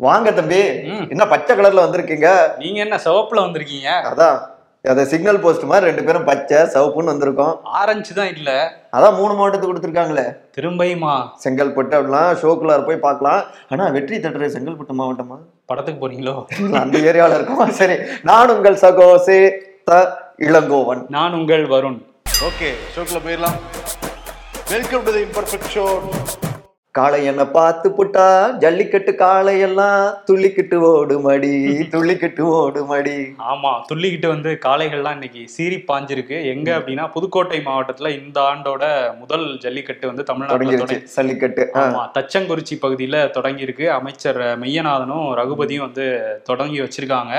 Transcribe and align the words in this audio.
வாங்க 0.00 0.28
தம்பி. 0.36 0.60
என்ன 1.12 1.24
பச்சை 1.32 1.52
கலர்ல 1.56 1.82
வந்திருக்கீங்க? 1.84 2.28
நீங்க 2.62 2.78
என்ன 2.84 2.96
சிவப்புல 3.04 3.38
வந்திருக்கீங்க? 3.44 3.90
அதான். 4.10 4.38
அந்த 4.92 5.02
சிக்னல் 5.10 5.40
போஸ்ட் 5.42 5.66
மாதிரி 5.70 5.88
ரெண்டு 5.88 6.02
பேரும் 6.06 6.26
பச்சை 6.30 6.58
சிவப்புன்னு 6.72 7.12
வந்திருக்கோம். 7.12 7.52
ஆரஞ்சு 7.80 8.12
தான் 8.14 8.30
இல்ல. 8.36 8.50
அதான் 8.96 9.16
மூணு 9.18 9.32
மாவட்டத்துக்கு 9.34 9.70
கொடுத்துருக்காங்களே. 9.72 10.24
திரும்பியுமா? 10.56 11.14
செங்கல்பட்டு 11.44 11.94
அப்படிலாம் 11.98 12.32
ஷோக்குள்ளார 12.42 12.84
போய் 12.88 13.04
பார்க்கலாம். 13.06 13.40
ஆனா 13.68 13.86
வெற்றி 13.96 14.18
தட்டுற 14.24 14.48
செங்கல்பட்டு 14.56 14.96
மாவட்டமா? 15.02 15.38
படத்துக்கு 15.72 16.02
போறீங்களோ 16.02 16.34
அந்த 16.82 16.98
ஏரியாவில் 17.10 17.36
இருக்குமா? 17.38 17.68
சரி. 17.80 17.96
நான் 18.30 18.54
உங்கள் 18.56 18.82
சகோசே 18.84 19.38
த 19.90 20.02
இளங்கோவன். 20.48 21.04
நான் 21.16 21.36
உங்கள் 21.40 21.66
வருண். 21.74 21.98
ஓகே 22.48 22.70
ஷோக்குள்ள 22.96 23.22
போயிடலாம். 23.28 23.58
Welcome 24.74 25.06
to 25.08 25.12
the 25.18 25.24
imperfect 25.28 25.72
show 25.76 25.86
காளை 26.94 27.24
என்ன 27.24 27.42
பார்த்து 27.50 27.88
புட்டா 27.90 28.24
ஜல்லிக்கட்டு 28.58 29.12
காளையெல்லாம் 29.22 30.02
துள்ளிக்கிட்டு 30.28 30.76
ஓடுமடி 30.90 31.50
துள்ளிக்கிட்டு 31.94 32.42
ஓடுமடி. 32.58 33.14
ஆமா 33.44 33.72
துள்ளிக்கிட்டு 33.88 34.28
வந்து 34.28 34.50
காளைகள்லாம் 34.66 35.16
இன்னைக்கு 35.18 35.42
சீறி 35.46 35.78
பாஞ்சிருக்கு. 35.88 36.36
எங்க 36.44 36.68
அப்படின்னா 36.78 37.06
புதுக்கோட்டை 37.12 37.58
மாவட்டத்துல 37.60 38.10
இந்த 38.18 38.38
ஆண்டோட 38.42 38.82
முதல் 39.18 39.46
ஜல்லிக்கட்டு 39.58 40.06
வந்து 40.06 40.26
சல்லிக்கட்டு 41.16 41.64
ஆ. 41.72 41.82
ஆமா 41.82 42.02
தச்சங்குறிச்சி 42.16 42.76
பகுதியில 42.76 43.24
தொடங்கியிருக்கு. 43.36 43.88
அமைச்சர் 43.98 44.40
மெய்யநாதனும் 44.62 45.26
ரகுபதியும் 45.40 45.86
வந்து 45.88 46.06
தொடங்கி 46.42 46.80
வச்சிருக்காங்க. 46.80 47.34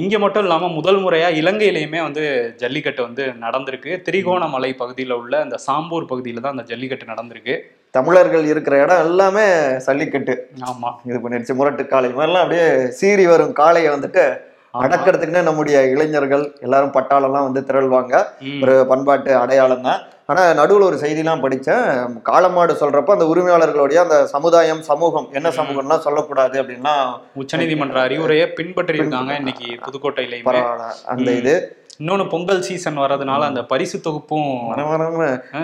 இங்க 0.00 0.18
மட்டும் 0.18 0.42
இல்லாம 0.42 0.68
முதல் 0.68 1.00
முறையா 1.04 1.30
இலங்கையிலயுமே 1.40 2.02
வந்து 2.02 2.24
ஜல்லிக்கட்டு 2.56 3.02
வந்து 3.02 3.26
நடந்திருக்கு. 3.42 3.92
திரிகோணமலை 4.06 4.72
பகுதியில 4.78 5.18
உள்ள 5.22 5.34
அந்த 5.40 5.58
சாம்பூர் 5.66 6.10
பகுதியில 6.10 6.40
தான் 6.40 6.56
அந்த 6.56 6.66
ஜல்லிக்கட்டு 6.72 7.12
நடந்திருக்கு. 7.12 7.56
தமிழர்கள் 7.90 8.44
இருக்கிற 8.44 8.82
இடம் 8.82 8.98
எல்லாமே 8.98 9.46
சல்லிக்கட்டு. 9.86 10.34
ஆமா. 10.70 10.90
இது 11.04 11.18
பண்ணிருச்சு 11.18 11.54
முரட்டு 11.54 11.86
காளை. 11.86 12.10
மாதிரிலாம் 12.10 12.44
அப்படியே 12.44 12.86
சீறி 12.90 13.26
வரும் 13.26 13.52
காளையை 13.52 13.90
வந்துட்டு. 13.90 14.46
அடக்கிறதுக்குன்னு 14.74 15.42
நம்முடைய 15.42 15.86
இளைஞர்கள் 15.86 16.52
எல்லாரும் 16.60 16.92
பட்டாளம்லாம் 16.92 17.46
வந்து 17.52 17.60
திரள்வாங்க. 17.60 18.26
ஒரு 18.62 18.86
பண்பாட்டு 18.88 19.36
அடையாளம் 19.36 19.82
தான். 19.82 20.00
ஆனா 20.26 20.52
நடுவில் 20.52 20.84
ஒரு 20.84 20.96
செய்திலாம் 20.98 21.42
படிச்சேன் 21.42 21.84
காளமாடு 22.22 22.72
சொல்றப்ப 22.80 23.06
அந்த 23.06 23.24
உரிமையாளர்களுடைய 23.24 23.94
அந்த 23.94 24.26
சமுதாயம் 24.26 24.82
சமூகம் 24.82 25.28
என்ன 25.32 25.48
சமூகம்லாம் 25.48 25.98
சொல்லக்கூடாது 25.98 26.62
அப்படின்னா 26.62 26.94
உச்சநீதிமன்ற 27.36 28.00
அறிவுரையை 28.00 28.52
பின்பற்றி 28.52 28.98
இருக்காங்க 28.98 29.34
இன்னைக்கு 29.36 29.78
புதுக்கோட்டையிலயுமே. 29.86 30.44
பரவாயில்ல. 30.44 31.06
அந்த. 31.06 31.30
இது. 31.30 31.54
இன்னொன்னு 32.02 32.24
பொங்கல் 32.32 32.60
சீசன் 32.66 33.00
வர்றதுனால 33.02 33.46
அந்த 33.50 33.62
பரிசு 33.70 33.96
தொகுப்பும் 34.02 34.50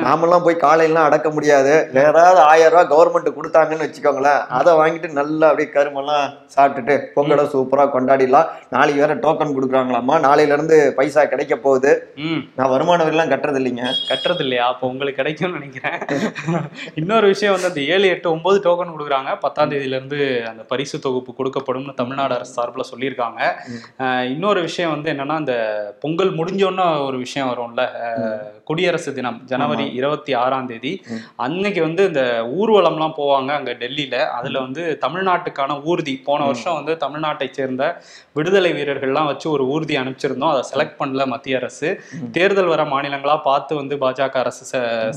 நாமெல்லாம் 0.07 0.43
போய் 0.47 0.57
காலையெல்லாம் 0.65 1.07
அடக்க 1.09 1.29
முடியாது. 1.35 1.75
யாராவது 1.99 2.41
ஆயிரம் 2.53 2.73
ரூபாய் 2.75 2.89
கவர்மெண்ட் 2.93 3.29
கொடுத்தாங்கன்னு 3.37 3.87
வச்சுக்கோங்களேன். 3.87 4.41
அதை 4.59 4.73
வாங்கிட்டு 4.81 5.09
நல்லா 5.19 5.49
அப்படியே 5.51 5.69
கருமெல்லாம் 5.77 6.25
சாப்பிட்டுட்டு 6.55 6.95
பொங்கலை 7.17 7.45
சூப்பரா 7.53 7.85
கொண்டாடிடலாம். 7.93 8.49
நாளைக்கு 8.75 9.03
வேற 9.05 9.17
டோக்கன் 9.27 9.55
கொடுக்குறாங்களாமா 9.59 10.17
நாளையில 10.27 10.57
இருந்து 10.59 10.79
பைசா 10.99 11.25
கிடைக்க 11.35 11.59
போகுது. 11.67 11.93
நான் 12.57 12.73
வருமான 12.75 13.07
வரிலாம் 13.09 13.33
கட்டுறது 13.35 13.61
இல்லைங்க 13.63 13.85
கட்டுறது 14.11 14.45
இல்லையா 14.47 14.64
அப்போ 14.73 14.91
உங்களுக்கு 14.95 15.20
கிடைக்கும்னு 15.20 15.58
நினைக்கிறேன். 15.61 16.67
இன்னொரு 17.03 17.31
விஷயம் 17.35 17.57
வந்து 17.57 17.70
அந்த 17.73 17.85
ஏழு 17.95 18.13
எட்டு 18.17 18.29
ஒன்பது 18.35 18.61
டோக்கன் 18.67 18.92
கொடுக்குறாங்க. 18.97 19.39
பத்தாம் 19.47 19.73
தேதியில 19.75 19.98
இருந்து 19.98 20.20
அந்த 20.53 20.64
பரிசு 20.75 21.03
தொகுப்பு 21.07 21.39
கொடுக்கப்படும்னு 21.39 21.97
தமிழ்நாடு 22.03 22.39
அரசு 22.41 22.55
சார்பில் 22.58 22.91
சொல்லியிருக்காங்க. 22.92 23.41
இன்னொரு 24.35 24.63
விஷயம் 24.69 24.95
வந்து 24.97 25.14
என்னன்னா 25.14 25.39
அந்த 25.45 25.57
பொங்கல் 26.05 26.23
முடிஞ்சோன்னா 26.30 27.07
ஒரு 27.07 27.17
விஷயம் 27.18 27.51
வரும்ல? 27.51 27.83
குடியரசு 28.64 29.14
தினம் 29.14 29.40
ஜனவரி 29.45 29.92
இருபத்தி 29.92 30.35
ஆறாம் 30.35 30.67
தேதி. 30.67 31.05
அன்னைக்கு 31.36 31.83
வந்து 31.83 32.07
இந்த 32.07 32.45
ஊர்வலம்லாம் 32.61 33.17
போவாங்க 33.17 33.48
அங்க 33.48 33.73
டெல்லியில. 33.73 34.17
அதுல 34.29 34.61
வந்து 34.61 34.98
தமிழ்நாட்டுக்கான 35.01 35.83
ஊர்தி 35.84 36.20
போன 36.24 36.45
வருஷம் 36.45 36.74
வந்து 36.74 37.08
தமிழ்நாட்டை 37.08 37.51
சேர்ந்த 37.51 38.02
விடுதலை 38.33 38.73
வீரர்கள்லாம் 38.73 39.24
வச்சு 39.24 39.51
ஒரு 39.51 39.67
ஊர்தி 39.67 39.96
அனுப்பிச்சிருந்தோம். 39.96 40.52
அதை 40.55 40.63
செலக்ட் 40.73 41.01
பண்ணல 41.02 41.27
மத்திய 41.27 41.57
அரசு. 41.57 42.01
தேர்தல் 42.33 42.67
வர 42.67 42.84
மாநிலங்களா 42.84 43.42
பார்த்து 43.42 43.74
வந்து 43.74 43.96
பாஜக 43.96 44.39
அரசு 44.39 44.64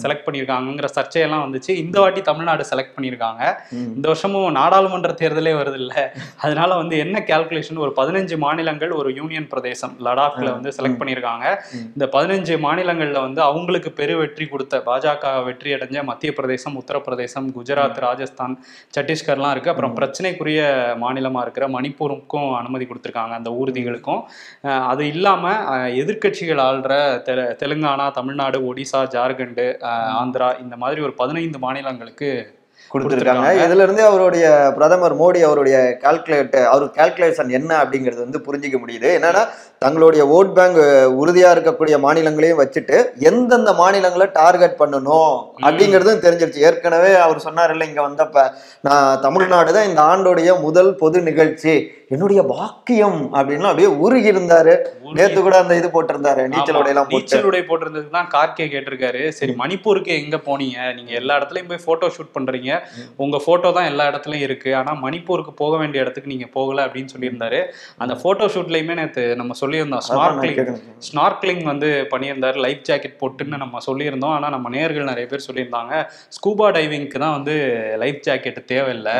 செலக்ட் 0.03 0.25
பண்ணியிருக்காங்கங்கிற 0.27 0.89
சர்ச்சையெல்லாம் 0.95 1.45
வந்துச்சு. 1.45 1.69
இந்த 1.69 1.99
வாட்டி 1.99 2.21
தமிழ்நாடு 2.21 2.65
செலக்ட் 2.71 2.95
பண்ணியிருக்காங்க. 2.97 3.55
இந்த 3.71 4.07
வருஷமும் 4.07 4.51
நாடாளுமன்ற 4.51 5.13
தேர்தலே 5.21 5.55
வருது 5.61 5.73
இல்ல 5.73 6.13
அதனால 6.37 6.75
வந்து 6.75 6.97
என்ன 6.97 7.23
கால்குலேஷன் 7.27 7.83
ஒரு 7.85 7.93
பதினஞ்சு 7.95 8.37
மாநிலங்கள் 8.37 8.91
ஒரு 8.91 9.13
யூனியன் 9.13 9.47
பிரதேசம் 9.47 9.95
லடாக்ல 10.05 10.51
வந்து 10.53 10.71
செலக்ட் 10.77 10.96
பண்ணியிருக்காங்க. 10.99 11.57
இந்த 11.85 12.05
பதினஞ்சு 12.05 12.59
மாநிலங்கள்ல 12.59 13.21
வந்து 13.21 13.41
அவங்களுக்கு 13.41 13.91
பெரு 13.91 14.17
வெற்றி 14.17 14.45
கொடுத்த 14.45 14.77
பாஜக 14.85 15.43
வெற்றி 15.43 15.73
அடைஞ்ச 15.73 16.03
மத்திய 16.03 16.33
பிரதேசம் 16.33 16.83
உத்தரப்பிரதேசம் 16.83 17.51
குஜராத் 17.59 17.99
ராஜஸ்தான் 17.99 18.63
சத்தீஸ்கர்லாம் 18.97 19.51
இருக்கு. 19.51 19.69
அப்புறம் 19.69 19.97
பிரச்சனைக்குரிய 19.97 20.61
மாநிலமா 21.01 21.41
இருக்கிற 21.41 21.67
மணிப்பூருக்கும் 21.67 22.57
அனுமதி 22.57 22.85
கொடுத்திருக்காங்க 22.85 23.31
அந்த 23.31 23.63
ஊர்திகளுக்கும். 23.65 24.21
அது 24.61 25.07
இல்லாம 25.07 25.53
அஹ் 25.53 25.91
எதிர்க்கட்சிகள் 25.91 26.61
ஆள்ற 26.61 26.95
தெல- 27.21 27.55
தெலுங்கானா 27.63 28.11
தமிழ்நாடு 28.11 28.73
ஒடிசா 28.73 28.97
ஜார்க்கண்ட் 28.97 29.85
ஆந்திரா 30.21 30.61
இந்த 30.61 30.77
மாதிரி 30.77 31.01
ஒரு 31.01 31.13
பதினைந்து 31.13 31.59
மாநிலங்களுக்கு 31.59 32.56
கொடுத்துருக்காங்க. 32.91 33.47
இதுல 33.63 33.85
இருந்தே 33.85 34.03
அவருடைய 34.09 34.45
பிரதமர் 34.77 35.15
மோடி 35.21 35.39
அவருடைய 35.47 35.77
கால்குலேட் 36.03 36.57
அவர் 36.73 36.85
கால்குலேஷன் 36.99 37.49
என்ன 37.59 37.71
அப்படிங்கிறது 37.83 38.21
வந்து 38.25 38.41
புரிஞ்சிக்க 38.47 38.77
முடியுது. 38.83 39.09
என்னன்னா 39.17 39.43
தங்களுடைய 39.83 40.23
ஓட் 40.35 40.53
பேங்க் 40.57 40.79
உறுதியா 41.21 41.49
இருக்கக்கூடிய 41.55 41.95
மாநிலங்களையும் 42.05 42.61
வச்சுட்டு 42.61 42.97
எந்தெந்த 43.31 43.73
மாநிலங்களை 43.81 44.27
டார்கெட் 44.39 44.79
பண்ணணும் 44.81 45.35
அப்படிங்கிறதும் 45.65 46.23
தெரிஞ்சிருச்சு. 46.25 46.65
ஏற்கனவே 46.69 47.11
அவர் 47.25 47.45
சொன்னார் 47.47 47.73
இல்லை 47.75 47.87
இங்க 47.91 48.01
வந்தப்ப 48.07 48.45
நான் 48.89 49.21
தமிழ்நாடு 49.27 49.75
தான் 49.77 49.89
இந்த 49.89 50.01
ஆண்டோடைய 50.11 50.53
முதல் 50.65 50.91
பொது 51.03 51.21
நிகழ்ச்சி. 51.29 51.75
என்னுடைய 52.13 52.41
பாக்கியம் 52.51 53.17
அப்படின்னு 53.37 53.67
அப்படியே 53.69 53.89
உருகி 54.03 54.29
இருந்தாரு 54.31 54.73
நேத்து 55.17 55.39
கூட 55.45 55.55
அந்த 55.63 55.73
இது 55.79 55.87
போட்டிருந்தாரு 55.95 56.43
நீச்சல் 56.51 56.77
உடையெல்லாம் 56.81 57.09
நீச்சல் 57.13 57.47
உடை 57.49 57.59
போட்டிருந்ததுக்கு 57.69 58.13
தான் 58.17 58.29
கார்கே 58.35 58.65
கேட்டிருக்காரு. 58.73 59.21
சரி 59.37 59.53
மணிப்பூருக்கு 59.61 60.11
எங்க 60.21 60.37
போனீங்க? 60.45 60.77
நீங்க 60.97 61.11
எல்லா 61.19 61.35
இடத்துலயும் 61.39 61.69
போய் 61.71 61.83
போட்டோ 61.87 62.09
ஷூட் 62.17 62.31
பண்றீங்க. 62.37 62.77
உங்க 63.23 63.41
போட்டோ 63.47 63.71
தான் 63.77 63.89
எல்லா 63.91 64.05
இடத்துலயும் 64.11 64.45
இருக்கு. 64.47 64.69
ஆனா 64.79 64.93
மணிப்பூருக்கு 65.05 65.53
போக 65.63 65.73
வேண்டிய 65.81 66.03
இடத்துக்கு 66.05 66.31
நீங்க 66.33 66.47
போகல 66.57 66.85
அப்படின்னு 66.87 67.13
சொல்லியிருந்தாரு. 67.15 67.59
அந்த 68.05 68.15
போட்டோ 68.23 68.47
ஷூட்லயுமே 68.55 68.97
நேத்து 69.01 69.25
நம்ம 69.41 69.57
சொல்லியிருந்தோம் 69.63 70.05
ஸ்னார்க்லிங். 70.09 70.71
ஸ்னார்க்லிங் 71.09 71.63
வந்து 71.71 71.89
பண்ணியிருந்தாரு. 72.13 72.59
லைஃப் 72.67 72.87
ஜாக்கெட் 72.91 73.19
போட்டுன்னு 73.23 73.61
நம்ம 73.65 73.83
சொல்லியிருந்தோம். 73.89 74.35
ஆனா 74.37 74.49
நம்ம 74.55 74.73
நேயர்கள் 74.77 75.11
நிறைய 75.11 75.27
பேர் 75.33 75.47
சொல்லியிருந்தாங்க. 75.49 75.93
ஸ்கூபா 76.37 76.69
டைவிங்க்கு 76.79 77.23
தான் 77.25 77.35
வந்து 77.37 77.57
லைஃப் 78.05 78.23
ஜாக்கெட் 78.29 78.63
தேவையில்லை. 78.73 79.17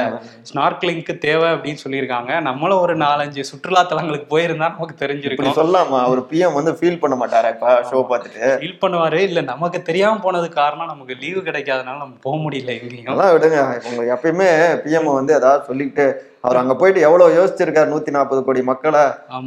ஸ்னார்க்லிங்க்கு 0.51 1.15
தேவை 1.29 1.49
அப்படின்னு 1.57 1.83
சொல்லியிருக்காங்க. 1.85 2.33
நம்மளும் 2.49 2.75
ஒரு 2.79 2.97
நாலஞ்சு 2.97 3.41
சுற்றுலா 3.41 3.81
தலங்களுக்கு 3.83 4.27
போயிருந்தா 4.35 4.67
நமக்கு 4.69 4.95
தெரிஞ்சிருக்கும். 5.05 5.57
சொல்லாமா 5.59 5.97
அவர் 6.01 6.21
பிஎம் 6.31 6.53
வந்து 6.53 6.71
ஃபீல் 6.71 6.99
பண்ண 6.99 7.15
மாட்டாரா 7.15 7.51
ஷோ 7.89 7.99
பார்த்துட்டு? 8.11 8.47
ஃபீல் 8.61 8.81
பண்ணுவாரு. 8.81 9.19
இல்ல 9.29 9.41
நமக்கு 9.41 9.81
தெரியாம 9.81 10.19
போனது 10.19 10.49
காரணம் 10.49 10.91
நமக்கு 10.93 11.15
லீவு 11.19 11.41
கிடைக்காதனால 11.41 11.97
நம்ம 11.97 12.17
போக 12.21 12.37
முடியல 12.37 12.73
எங்கேயும். 12.79 13.21
விடுங்க. 13.35 13.59
எப்பயுமே 14.15 14.49
பிஎம் 14.85 15.13
வந்து 15.19 15.33
ஏதாவது 15.33 15.67
சொல்லிக்கிட்டு 15.69 16.07
அவர் 16.43 16.59
அங்க 16.59 16.73
போயிட்டு 16.79 16.99
எவ்வளவு 17.05 17.35
யோசிச்சிருக்காரு 17.37 17.89
நூத்தி 17.91 18.11
நாற்பது 18.15 18.41
கோடி 18.47 18.61
மக்களை 18.69 19.03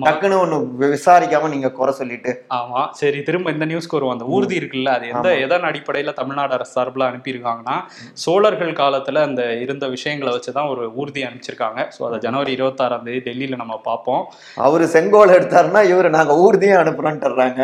டக்குன்னு 0.06 0.41
ஒண்ணு 0.44 0.56
விசாரிக்காம 0.94 1.50
நீங்க 1.53 1.69
குறை 1.79 1.93
சொல்லிட்டு. 1.99 2.32
ஆமா. 2.59 2.81
சரி 3.00 3.19
திரும்ப 3.29 3.55
இந்த 3.55 3.67
நியூஸ்க்கு 3.70 3.97
வருவோம். 3.97 4.15
அந்த 4.17 4.26
ஊர்தி 4.37 4.55
இருக்குல்ல 4.61 4.91
அது 4.97 5.06
எந்த. 5.12 5.29
எதன் 5.44 5.67
அடிப்படையில 5.70 6.12
தமிழ்நாடு 6.20 6.55
அரசு 6.59 6.75
சார்பில் 6.76 7.06
அனுப்பியிருக்காங்கன்னா 7.09 7.76
சோழர்கள் 8.25 8.73
காலத்துல 8.82 9.23
அந்த 9.29 9.43
இருந்த 9.65 9.88
விஷயங்களை 9.97 10.32
வச்சுதான் 10.37 10.70
ஒரு 10.75 10.85
ஊர்தி 11.03 11.23
அனுப்பிச்சிருக்காங்க. 11.29 11.81
ஸோ 11.97 12.03
அதை 12.09 12.19
ஜனவரி 12.26 12.53
இருபத்தாறாம் 12.59 13.06
தேதி 13.09 13.23
டெல்லியில 13.29 13.61
நம்ம 13.62 13.79
பார்ப்போம். 13.88 14.23
அவரு 14.69 14.87
செங்கோல் 14.97 15.37
எடுத்தாருன்னா 15.38 15.82
இவரு 15.93 16.11
நாங்க 16.19 16.35
ஊர்தியும் 16.47 16.82
அனுப்புறோன்ட்டுறாங்க 16.82 17.62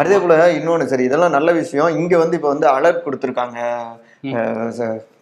அதே 0.00 0.16
போல 0.22 0.34
இன்னொன்னு 0.56 0.90
சரி 0.90 1.04
இதெல்லாம் 1.08 1.36
நல்ல 1.36 1.50
விஷயம். 1.52 1.96
இங்க 2.00 2.14
வந்து 2.18 2.36
இப்ப 2.38 2.48
வந்து 2.54 2.68
அலர்ட் 2.76 3.04
கொடுத்துருக்காங்க 3.06 3.58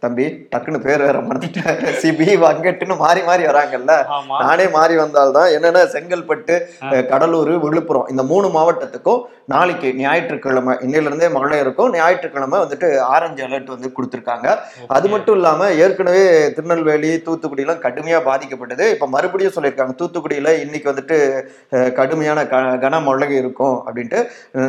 தம்பி 0.04 0.26
டக்குன்னு 0.52 0.80
பேர் 0.86 1.04
வேற 1.06 1.18
மறந்துட்டேன். 1.28 1.78
சிபி 2.02 2.28
வங்கட்டுன்னு 2.44 2.96
மாறி 3.04 3.22
மாறி 3.28 3.44
வராங்கல்ல? 3.48 3.94
நானே 4.44 4.66
மாறி 4.76 4.94
வந்தால்தான் 5.02 5.50
என்னன்னா 5.56 5.82
செங்கல்பட்டு 5.94 6.56
கடலூர் 7.12 7.52
விழுப்புரம் 7.66 8.08
இந்த 8.14 8.22
மூணு 8.32 8.48
மாவட்டத்துக்கும் 8.56 9.22
நாளைக்கு 9.52 9.88
ஞாயிற்றுக்கிழமை 10.00 10.72
இன்னையில 10.84 11.08
இருந்தே 11.10 11.28
மழை 11.36 11.58
இருக்கும். 11.64 11.92
ஞாயிற்றுக்கிழமை 11.98 12.56
வந்துட்டு 12.64 12.88
ஆரஞ்சு 13.14 13.42
அலர்ட் 13.46 13.70
வந்து 13.74 13.88
கொடுத்துருக்காங்க. 13.96 14.48
அது 14.96 15.06
மட்டும் 15.12 15.36
இல்லாம 15.38 15.70
ஏற்கனவே 15.84 16.24
திருநெல்வேலி 16.56 17.12
தூத்துக்குடி 17.26 17.64
எல்லாம் 17.64 17.84
கடுமையா 17.86 18.18
பாதிக்கப்பட்டது. 18.28 18.86
இப்ப 18.94 19.08
மறுபடியும் 19.14 19.54
சொல்லியிருக்காங்க 19.56 19.94
தூத்துக்குடியில 20.00 20.52
இன்னைக்கு 20.64 20.90
வந்துட்டு 20.92 21.18
கடுமையான 22.00 22.40
க 22.52 22.56
கனமழை 22.84 23.30
இருக்கும் 23.42 23.76
அப்படின்ட்டு. 23.86 24.20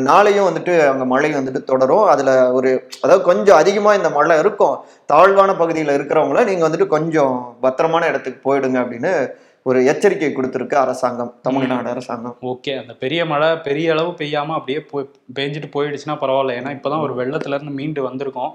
நாளையும் 0.10 0.48
வந்துட்டு 0.50 0.76
அங்க 0.92 1.06
மழை 1.14 1.32
வந்துட்டு 1.40 1.62
தொடரும். 1.72 2.06
அதுல 2.14 2.30
ஒரு 2.60 2.72
அதாவது 3.04 3.24
கொஞ்சம் 3.30 3.60
அதிகமா 3.62 3.94
இந்த 4.00 4.12
மழை 4.18 4.38
இருக்கும். 4.44 4.78
தாழ்வான 5.12 5.52
பகுதியில் 5.56 5.96
இருக்கிறவங்கள 5.98 6.42
நீங்க 6.46 6.64
வந்துட்டு 6.70 6.88
கொஞ்சம் 6.96 7.36
பத்திரமான 7.62 8.08
இடத்துக்கு 8.08 8.40
போயிடுங்க 8.48 8.78
அப்படின்னு 8.82 9.14
ஒரு 9.64 9.86
எச்சரிக்கை 9.86 10.30
கொடுத்துருக்கு 10.30 10.76
அரசாங்கம் 10.76 11.32
தமிழ்நாடு 11.42 11.90
அரசாங்கம். 11.90 12.36
ஓகே 12.42 12.74
அந்த 12.82 12.94
பெரிய 12.94 13.26
மழை 13.26 13.58
பெரிய 13.58 13.92
அளவு 13.92 14.12
பெய்யாம 14.12 14.54
அப்படியே 14.58 14.80
போய் 14.92 15.10
பெஞ்சிட்டு 15.40 15.70
போயிடுச்சுன்னா 15.76 16.16
பரவாயில்ல. 16.22 16.58
ஏன்னா 16.60 16.72
இப்பதான் 16.78 17.02
ஒரு 17.02 17.14
வெள்ளத்துல 17.20 17.58
இருந்து 17.58 17.74
மீண்டு 17.80 18.04
வந்திருக்கோம். 18.10 18.54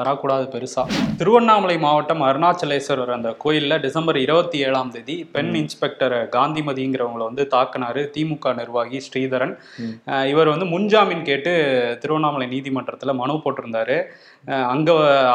வரக்கூடாது 0.00 0.46
பெருசா. 0.54 0.84
திருவண்ணாமலை 1.20 1.76
மாவட்டம் 1.86 2.24
அருணாச்சலேஸ்வரர் 2.28 3.14
அந்த 3.18 3.32
கோயில்ல 3.44 3.80
டிசம்பர் 3.86 4.18
இருபத்தி 4.24 4.58
ஏழாம் 4.66 4.92
தேதி 4.96 5.16
பெண் 5.34 5.52
இன்ஸ்பெக்டர் 5.62 6.16
காந்திமதிங்கிறவங்களை 6.36 7.24
வந்து 7.30 7.46
தாக்குனாரு. 7.56 8.02
திமுக 8.16 8.54
நிர்வாகி 8.60 9.00
ஸ்ரீதரன். 9.08 9.54
இவர் 10.32 10.52
வந்து 10.54 10.68
முன்ஜாமீன் 10.74 11.28
கேட்டு 11.30 11.52
திருவண்ணாமலை 12.02 12.48
நீதிமன்றத்துல 12.54 13.14
மனு 13.22 13.36
போட்டிருந்தாரு. 13.44 13.98
அங்க 14.74 14.90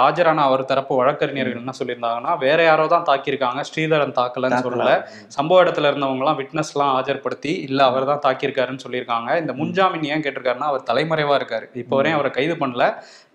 ஆஜரான 0.06 0.44
அவர் 0.50 0.62
தரப்பு 0.70 0.94
வழக்கறிஞர்கள் 1.00 1.60
என்ன 1.62 1.74
சொல்லியிருந்தாங்கன்னா 1.80 2.32
வேற 2.44 2.60
யாரோ 2.68 2.86
தான் 2.94 3.06
தாக்கியிருக்காங்க 3.10 3.62
ஸ்ரீதரன் 3.70 4.16
தாக்கலன்னு 4.20 4.62
சொல்லல. 4.68 4.94
சம்பவ 5.36 5.64
இடத்துல 5.64 5.90
இருந்தவங்க 5.92 6.24
எல்லாம் 6.24 6.40
விட்னஸ் 6.42 6.72
எல்லாம் 6.74 6.94
ஆஜர்படுத்தி 7.00 7.52
இல்ல 7.68 7.80
அவர் 7.90 8.10
தான் 8.12 8.24
தாக்கியிருக்காருன்னு 8.26 8.84
சொல்லியிருக்காங்க. 8.86 9.30
இந்த 9.42 9.54
முன்ஜாமீன் 9.62 10.08
ஏன் 10.14 10.24
கேட்டிருக்காருன்னா 10.26 10.72
அவர் 10.72 10.88
தலைமறைவா 10.90 11.36
இருக்காரு. 11.40 11.68
இப்போ 11.84 11.96
வரையும் 12.00 12.18
அவரை 12.20 12.32
கைது 12.38 12.56
பண்ணல. 12.64 12.86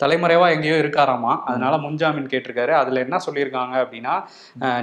தலைமறைவா 0.02 0.46
எங்கேயோ 0.56 0.76
இருக்காராமா 0.82 1.19
அதனால 1.26 1.76
முன்ஜாமீன் 1.76 2.30
கேட்டிருக்காரு. 2.32 2.74
அதுல 2.82 3.00
என்ன 3.00 3.16
சொல்லியிருக்காங்க 3.26 3.74
அப்படின்னா 3.84 4.14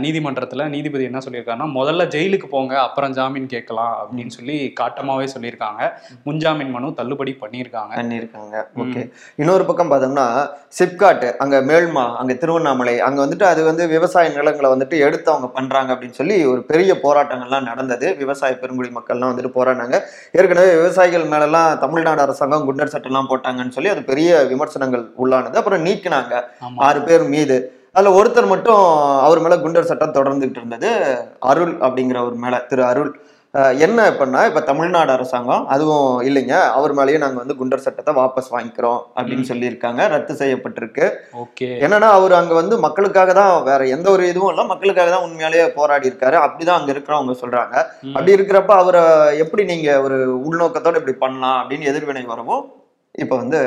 நீதிமன்றத்துல 0.05 0.69
நீதிபதி 0.75 1.03
என்ன 1.03 1.19
சொல்லியிருக்காருன்னா 1.25 1.67
முதல்ல 1.79 2.05
ஜெயிலுக்கு 2.15 2.47
போங்க 2.55 2.73
அப்புறம் 2.81 3.11
ஜாமீன் 3.11 3.45
கேட்கலாம் 3.45 3.93
அப்படின்னு 4.01 4.33
சொல்லி 4.37 4.73
காட்டமாவே 4.79 5.27
சொல்லியிருக்காங்க. 5.35 5.91
முன்ஜாமீன் 6.25 6.71
மனு 6.75 6.93
தள்ளுபடி 6.93 7.35
பண்ணியிருக்காங்க. 7.41 7.93
பண்ணியிருக்காங்க. 7.99 8.55
ஓகே. 8.83 9.01
இன்னொரு 9.35 9.65
பக்கம் 9.65 9.91
பார்த்தோம்னா 9.91 10.25
சிப்காட் 10.79 11.25
அங்க 11.35 11.61
மேல்மா 11.61 12.05
அங்க 12.15 12.33
திருவண்ணாமலை 12.33 12.95
அங்க 13.07 13.25
வந்துட்டு 13.25 13.43
அது 13.43 13.63
வந்து 13.63 13.87
விவசாய 13.87 14.29
நிலங்களை 14.29 14.71
வந்துட்டு 14.71 14.97
எடுத்து 15.07 15.31
அவங்க 15.31 15.47
பண்றாங்க 15.47 15.93
அப்படின்னு 15.93 16.19
சொல்லி 16.19 16.45
ஒரு 16.45 16.61
பெரிய 16.63 16.93
போராட்டங்கள்லாம் 17.03 17.67
நடந்தது. 17.71 18.15
விவசாய 18.15 18.53
பெருங்குடி 18.57 18.89
மக்கள்லாம் 18.89 19.31
வந்துட்டு 19.31 19.51
போராடினாங்க. 19.55 19.95
ஏற்கனவே 20.31 20.71
விவசாயிகள் 20.75 21.25
மேலெல்லாம் 21.33 21.79
தமிழ்நாடு 21.79 22.21
அரசாங்கம் 22.21 22.65
குண்டர் 22.67 22.93
சட்டம்லாம் 22.93 23.29
போட்டாங்கன்னு 23.29 23.75
சொல்லி 23.77 23.89
அது 23.89 24.03
பெரிய 24.03 24.43
விமர்சனங்கள் 24.51 25.03
உள்ளானது. 25.23 25.55
அப்புறம் 25.61 25.85
நீக்கினாங்க. 25.85 26.26
ஆமா. 26.35 26.79
ஆறு 26.87 27.01
பேர் 27.01 27.23
மீது. 27.23 27.57
அதுல 27.93 28.15
ஒருத்தர் 28.17 28.51
மட்டும் 28.51 28.83
அவர் 29.27 29.39
மேல 29.39 29.55
குண்டர் 29.55 29.89
சட்டம் 29.91 30.17
தொடர்ந்துகிட்டு 30.17 30.61
இருந்தது. 30.61 30.91
அருள் 31.39 31.73
அப்படிங்கிற 31.85 32.19
ஒரு 32.25 32.35
மேல 32.35 32.59
திரு 32.59 32.83
அருள். 32.83 33.11
என்ன 33.85 34.11
பண்ணா 34.11 34.45
இப்ப 34.45 34.61
தமிழ்நாடு 34.61 35.11
அரசாங்கம் 35.11 35.67
அதுவும் 35.67 36.09
இல்லைங்க 36.21 36.55
அவர் 36.77 36.93
மேலேயே 36.93 37.17
நாங்க 37.17 37.37
வந்து 37.41 37.55
குண்டர் 37.59 37.83
சட்டத்தை 37.85 38.13
வாபஸ் 38.17 38.51
வாங்கிக்கிறோம் 38.55 38.99
அப்படின்னு 39.15 39.45
சொல்லியிருக்காங்க. 39.51 40.01
ரத்து 40.13 40.33
செய்யப்பட்டிருக்கு. 40.41 41.05
என்னன்னா 41.85 42.09
அவர் 42.17 42.33
அங்க 42.33 42.53
வந்து 42.53 42.77
மக்களுக்காக 42.77 43.33
தான் 43.33 43.63
வேற 43.63 43.87
எந்த 43.87 44.11
ஒரு 44.11 44.27
இதுவும் 44.31 44.49
இல்ல 44.49 44.63
மக்களுக்காக 44.63 45.09
தான் 45.09 45.25
உண்மையாலேயே 45.27 45.65
போராடி 45.79 46.09
இருக்காரு. 46.11 46.37
அப்படிதான் 46.45 46.79
அங்க 46.79 46.93
இருக்கிறவங்க 46.95 47.35
சொல்றாங்க. 47.43 47.75
அப்படி 48.15 48.37
இருக்கிறப்ப 48.37 48.75
அவரை 48.83 49.03
எப்படி 49.45 49.63
நீங்க 49.63 50.01
ஒரு 50.01 50.19
உள்நோக்கத்தோட 50.47 50.95
இப்படி 50.95 51.17
பண்ணலாம் 51.25 51.59
அப்படின்னு 51.61 51.91
எதிர்வினை 51.93 52.25
வரவும் 52.25 52.65
இப்ப 53.23 53.33
வந்து 53.41 53.59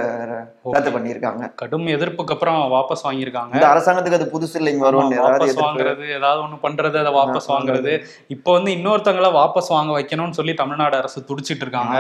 ரத்து 0.74 0.90
பண்ணியிருக்காங்க. 0.94 1.44
கடும் 1.60 1.86
எதிர்ப்புக்கு 1.94 2.34
அப்புறம் 2.34 2.58
வாபஸ் 2.74 3.02
வாங்கியிருக்காங்க. 3.06 3.52
இந்த 3.56 3.66
அரசாங்கத்துக்கு 3.72 4.18
அது 4.18 4.28
புதுசு 4.34 4.54
இல்லைங்க 4.60 4.84
வரும் 4.86 5.14
வாபஸ் 5.24 5.58
வாங்குறது 5.62 6.04
ஏதாவது 6.18 6.40
ஒண்ணு 6.44 6.58
பண்றது 6.66 6.96
அதை 7.00 7.12
வாபஸ் 7.16 7.48
வாங்குறது. 7.52 7.94
இப்போ 8.34 8.52
வந்து 8.56 8.70
இன்னொருத்தங்கள 8.76 9.30
வாபஸ் 9.38 9.72
வாங்க 9.76 9.92
வைக்கணும்னு 9.98 10.38
சொல்லி 10.40 10.54
தமிழ்நாடு 10.62 10.96
அரசு 11.00 11.24
துடிச்சிட்டு 11.30 11.66
இருக்காங்க? 11.66 11.96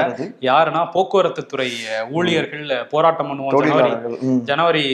யாருன்னா 0.50 0.84
போக்குவரத்து 0.94 1.44
துறை 1.54 1.68
ஊழியர்கள் 2.18 2.64
போராட்டம் 2.94 3.30
பண்ணுவோம் 3.32 3.58
ஜனவரி. 3.66 3.92
ஜனவரி 4.52 4.86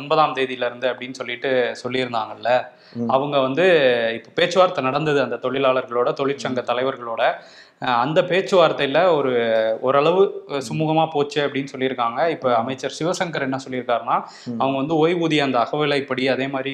ஒன்பதாம் 0.00 0.36
தேதியில 0.40 0.70
இருந்து 0.70 0.90
அப்படின்னு 0.92 1.20
சொல்லிட்டு 1.22 1.52
சொல்லியிருந்தாங்கல்ல. 1.84 2.50
அவங்க 3.14 3.36
வந்து 3.48 3.64
இப்போ 4.18 4.30
பேச்சுவார்த்தை 4.38 4.80
நடந்தது 4.90 5.18
அந்த 5.24 5.36
தொழிலாளர்களோட 5.46 6.08
தொழிற்சங்க 6.20 6.62
தலைவர்களோட. 6.70 7.22
அந்த 7.82 8.22
பேச்சுவார்த்தையில 8.22 9.12
ஒரு 9.14 9.30
ஓரளவு 9.80 10.22
சுமூகமா 10.68 11.10
போச்சு 11.12 11.40
அப்படின்னு 11.40 11.72
சொல்லியிருக்காங்க. 11.72 12.28
இப்போ 12.28 12.54
அமைச்சர் 12.54 12.96
சிவசங்கர் 12.98 13.42
என்ன 13.42 13.58
சொல்லியிருக்காருன்னா 13.64 14.16
அவங்க 14.58 14.76
வந்து 14.76 14.94
ஓய்வூதிய 14.94 15.42
அந்த 15.42 15.58
அகவிலைப்படி 15.58 16.28
அதே 16.28 16.48
மாதிரி 16.48 16.72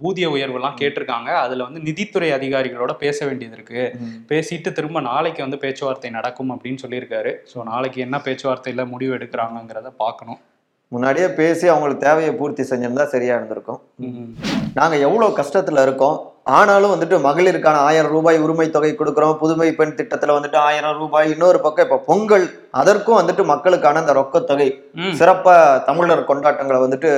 ஊதிய 0.00 0.28
உயர்வுலாம் 0.30 0.78
கேட்டிருக்காங்க. 0.78 1.26
அதுல 1.44 1.64
வந்து 1.64 1.80
நிதித்துறை 1.80 2.30
அதிகாரிகளோட 2.32 2.92
பேச 2.92 3.26
வேண்டியது 3.26 3.54
இருக்கு. 3.54 3.92
ம். 4.00 4.14
பேசிட்டு 4.28 4.72
திரும்ப 4.72 5.00
நாளைக்கு 5.00 5.42
வந்து 5.42 5.58
பேச்சுவார்த்தை 5.58 6.10
நடக்கும் 6.10 6.50
அப்படின்னு 6.50 6.82
சொல்லியிருக்காரு. 6.84 7.36
ஸோ 7.54 7.64
நாளைக்கு 7.64 8.00
என்ன 8.00 8.22
பேச்சுவார்த்தையில 8.24 8.88
முடிவு 8.88 9.14
எடுக்கிறாங்கங்கிறத 9.14 9.90
பார்க்கணும். 9.96 10.40
முன்னாடியே 10.88 11.28
பேசி 11.28 11.68
அவங்களுக்கு 11.68 12.06
தேவையை 12.06 12.34
பூர்த்தி 12.34 12.62
செஞ்சிருந்தா 12.62 13.04
சரியா 13.04 13.34
இருந்திருக்கும். 13.34 13.80
ம். 13.98 14.30
நாங்க 14.74 14.96
எவ்வளவு 14.96 15.36
கஷ்டத்துல 15.36 15.82
இருக்கோம் 15.82 16.18
ஆனாலும் 16.46 16.92
வந்துட்டு 16.92 17.16
மகளிருக்கான 17.26 17.76
ஆயிரம் 17.88 18.10
ரூபாய் 18.10 18.38
உரிமை 18.38 18.70
தொகை 18.70 18.90
கொடுக்குறோம். 18.92 19.34
புதுமை 19.38 19.72
பெண் 19.72 19.94
திட்டத்துல 19.98 20.34
வந்துட்டு 20.36 20.56
ஆயிரம் 20.56 20.96
ரூபாய். 20.96 21.30
இன்னொரு 21.30 21.60
பக்கம் 21.60 21.86
இப்ப 21.86 21.98
பொங்கல் 22.06 22.46
அதற்கும் 22.70 23.18
வந்துட்டு 23.20 23.44
மக்களுக்கான 23.44 23.98
அந்த 23.98 24.12
ரொக்கத்தொகை 24.12 24.68
ம். 24.94 25.14
சிறப்பா 25.18 25.54
தமிழர் 25.84 26.28
கொண்டாட்டங்களை 26.30 26.80
வந்துட்டு 26.80 27.10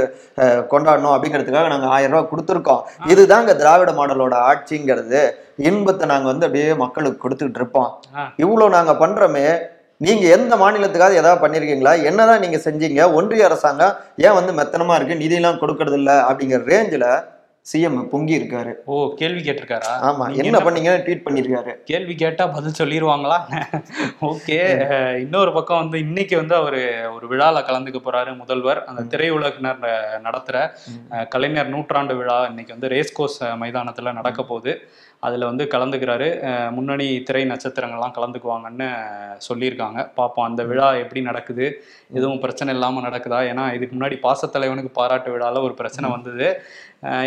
கொண்டாடணும் 0.73 1.15
அப்படிங்கிறதுக்காக 1.15 1.69
நாங்க 1.69 1.87
ஆயிரம் 1.87 2.15
ரூபாய் 2.15 2.31
கொடுத்துருக்கோம். 2.33 2.83
இதுதாங்க 3.07 3.57
திராவிட 3.57 3.93
மாடலோட 3.93 4.35
ஆட்சிங்கிறது. 4.51 5.23
இன்பத்தை 5.69 6.07
நாங்க 6.07 6.27
வந்து 6.33 6.47
அப்படியே 6.47 6.75
மக்களுக்கு 6.75 7.23
கொடுத்துக்கிட்டு 7.25 7.63
இருப்போம். 7.63 7.91
இவ்வளவு 8.37 8.77
நாங்க 8.79 8.93
பண்றோமே 8.93 9.47
நீங்க 10.01 10.25
எந்த 10.37 10.57
மாநிலத்துக்காவது 10.57 11.21
ஏதாவது 11.21 11.43
பண்ணிருக்கீங்களா? 11.43 11.93
என்னதான் 12.05 12.41
நீங்க 12.41 12.59
செஞ்சீங்க? 12.65 13.13
ஒன்றிய 13.13 13.45
அரசாங்கம் 13.45 13.95
ஏன் 14.17 14.37
வந்து 14.39 14.53
மெத்தனமா 14.53 14.95
இருக்கு? 14.95 15.21
நிதியெல்லாம் 15.23 15.61
கொடுக்கறது 15.61 15.93
இல்ல 15.93 16.13
அப்படிங்கிற 16.31 16.61
ரேஞ்சில 16.73 17.07
சிஎம் 17.67 17.99
பொங்கி 18.13 18.35
இருக்காரு. 18.39 18.73
ஓ 18.85 18.95
கேள்வி 19.21 19.43
கேட்டிருக்காரா? 19.45 19.93
ஆமா 20.09 20.25
என்ன 20.43 20.57
பண்ணீங்கன்னு 20.65 21.05
ட்வீட் 21.05 21.23
பண்ணிருக்காரு. 21.27 21.73
கேள்வி 21.91 22.15
கேட்டா 22.23 22.45
பதில் 22.57 22.77
சொல்லிடுவாங்களா 22.81 23.39
ஓகே 24.31 24.59
இன்னொரு 25.23 25.53
பக்கம் 25.53 25.81
வந்து 25.83 25.99
இன்னைக்கு 26.07 26.37
வந்து 26.37 26.55
அவரு 26.55 26.81
ஒரு 27.15 27.27
விழால 27.33 27.63
கலந்துக்க 27.69 28.01
போறாரு 28.07 28.33
முதல்வர். 28.43 28.81
அந்த 28.91 29.05
திரையுலகினர் 29.13 29.81
நடத்துற 30.27 30.57
கலைஞர் 31.35 31.73
நூற்றாண்டு 31.75 32.17
விழா 32.21 32.39
இன்னைக்கு 32.51 32.75
வந்து 32.77 32.93
ரேஸ் 32.95 33.17
கோர்ஸ் 33.21 33.41
மைதானத்துல 33.63 34.13
நடக்க 34.21 34.43
போகுது. 34.43 34.75
அதுல 35.21 35.47
வந்து 35.47 35.65
கலந்துக்கிறாரு. 35.65 36.29
முன்னணி 36.71 37.23
திரை 37.23 37.45
நட்சத்திரங்கள்லாம் 37.45 38.17
கலந்துக்குவாங்கன்னு 38.19 38.89
சொல்லியிருக்காங்க. 39.49 40.11
பார்ப்போம் 40.15 40.47
அந்த 40.47 40.65
விழா 40.65 40.95
எப்படி 40.95 41.23
நடக்குது? 41.23 41.85
எதுவும் 42.13 42.41
பிரச்சனை 42.41 42.75
இல்லாம 42.75 43.09
நடக்குதா? 43.09 43.41
ஏன்னா 43.51 43.75
இதுக்கு 43.75 43.97
முன்னாடி 43.97 44.19
பாசத்தலைவனுக்கு 44.23 44.91
பாராட்டு 44.93 45.39
விழால 45.39 45.63
ஒரு 45.63 45.75
பிரச்சனை 45.75 46.11
வந்தது. 46.11 46.61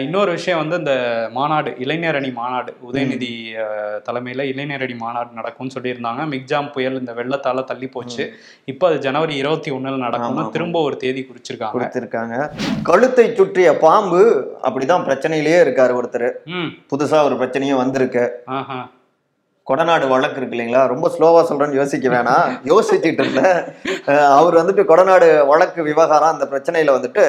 இன்னொரு 0.02 0.32
விஷயம் 0.32 0.60
வந்து 0.60 0.78
இந்த 0.78 0.94
மாநாடு 1.32 1.76
இளைஞர் 1.78 2.16
அணி 2.16 2.32
மாநாடு 2.32 2.76
உதயநிதி 2.92 3.32
தலைமையில 4.10 4.42
இளைஞர் 4.42 4.82
அணி 4.82 4.96
மாநாடு 4.96 5.30
நடக்கும்னு 5.34 5.76
சொல்லியிருந்தாங்க. 5.80 6.22
மிக்ஜாம் 6.34 6.72
புயல் 6.72 7.00
இந்த 7.00 7.14
வெள்ளத்தால 7.14 7.64
தள்ளி 7.64 7.88
போச்சு. 7.88 8.34
இப்போ 8.66 8.88
அது 8.88 9.00
ஜனவரி 9.00 9.36
இருபத்தி 9.36 9.72
ஒண்ணுல 9.72 9.98
நடக்கும்னு. 9.98 10.50
திரும்ப 10.50 10.82
ஒரு 10.82 10.98
தேதி 10.98 11.28
குறிச்சிருக்காங்க. 11.28 11.74
கொடுத்திருக்காங்க 11.76 12.52
கழுத்தை 12.84 13.36
சுற்றிய 13.36 13.78
பாம்பு 13.78 14.22
அப்படிதான் 14.64 15.06
பிரச்சனையிலேயே 15.10 15.60
இருக்காரு 15.66 15.96
ஒருத்தர். 16.02 16.30
ம். 16.46 16.70
புதுசா 16.92 17.24
ஒரு 17.24 17.36
பிரச்சனையும் 17.36 17.77
வந்திருக்கு. 17.82 18.26
கொடநாடு 19.70 20.06
வழக்கு 20.14 20.40
இருக்கு 20.40 20.58
இல்லைங்களா? 20.58 20.82
ரொம்ப 20.94 21.06
ஸ்லோவா 21.16 21.42
சொல்றேன்னு 21.48 21.80
யோசிக்க 21.82 22.10
வேணாம். 22.10 22.48
யோசிச்சுட்டு 22.72 23.22
இருந்தேன். 23.24 23.60
அவர் 24.40 24.56
வந்துட்டு 24.60 24.84
கொடநாடு 24.92 25.30
வழக்கு 25.52 25.84
விவகாரம் 25.90 26.34
அந்த 26.34 26.46
பிரச்சனையில 26.52 26.96
வந்துட்டு 26.98 27.26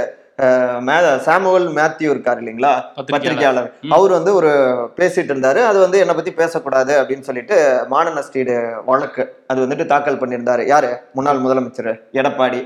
சாமுவல் 1.26 1.64
மேத்யூ 1.76 2.08
இருக்காரு 2.14 2.40
இல்லைங்களா. 2.42 2.72
பத்திரிகையாளர். 3.10 3.70
அவர் 3.96 4.12
வந்து 4.16 4.32
ஒரு 4.40 4.50
பேசிட்டு 4.98 5.32
இருந்தாரு. 5.34 5.60
அது 5.70 5.78
வந்து 5.84 5.98
என்னை 6.02 6.14
பத்தி 6.18 6.32
பேசக்கூடாது 6.42 6.92
அப்படின்னு 7.02 7.26
சொல்லிட்டு 7.28 7.56
மான 7.92 8.12
நஷ்டீடு 8.18 8.56
வழக்கு 8.90 9.24
அது 9.50 9.66
வந்துட்டு 9.66 9.86
தாக்கல் 9.92 10.20
பண்ணியிருந்தாரு. 10.20 10.64
யாரு? 10.74 10.90
முன்னாள் 11.16 11.42
முதலமைச்சர் 11.46 11.92
எடப்பாடி. 12.20 12.60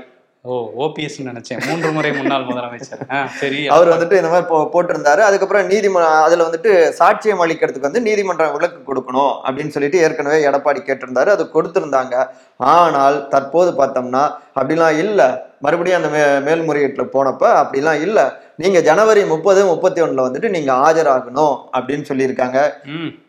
ஓ 0.45 0.55
ஓபிஎஸ் 0.83 1.19
நினைச்சேன். 1.27 1.61
மூன்று 1.67 1.91
முறை 1.91 2.09
முன்னாள் 2.13 2.45
முதலமைச்சர். 2.47 3.27
சரி. 3.41 3.67
அவர் 3.75 3.91
வந்துட்டு 3.91 4.17
இந்த 4.19 4.29
மாதிரி 4.31 4.47
போட்டிருந்தாரு. 4.73 5.21
அதுக்கப்புறம் 5.27 5.65
நீதிமன்ற 5.65 6.07
அதுல 6.07 6.47
வந்துட்டு 6.47 6.71
சாட்சியம் 6.99 7.43
அளிக்கிறதுக்கு 7.43 7.87
வந்து 7.87 8.01
நீதிமன்றம் 8.01 8.51
விலக்கு 8.55 8.79
கொடுக்கணும் 8.89 9.33
அப்படின்னு 9.47 9.73
சொல்லிட்டு 9.75 10.01
ஏற்கனவே 10.05 10.39
எடப்பாடி 10.47 10.81
கேட்டிருந்தாரு. 10.89 11.31
அது 11.35 11.49
கொடுத்திருந்தாங்க. 11.53 12.27
ஆனால் 12.57 13.27
தற்போது 13.27 13.71
பார்த்தோம்னா 13.79 14.23
அப்படிலாம் 14.61 14.97
இல்லை. 14.97 15.29
மறுபடியும் 15.59 16.03
அந்த 16.03 16.11
மே 16.15 16.51
மேல்முறையீட்டுல 16.51 17.07
போனப்ப 17.15 17.43
அப்படிலாம் 17.63 18.01
இல்லை. 18.01 18.23
நீங்க 18.55 18.79
ஜனவரி 18.81 19.25
முப்பது 19.25 19.65
முப்பத்தி 19.65 20.01
ஒண்ணுல 20.01 20.25
வந்துட்டு 20.29 20.49
நீங்க 20.49 20.73
ஆஜராகணும் 20.85 21.55
அப்படின்னு 21.77 22.09
சொல்லியிருக்காங்க. 22.11 22.69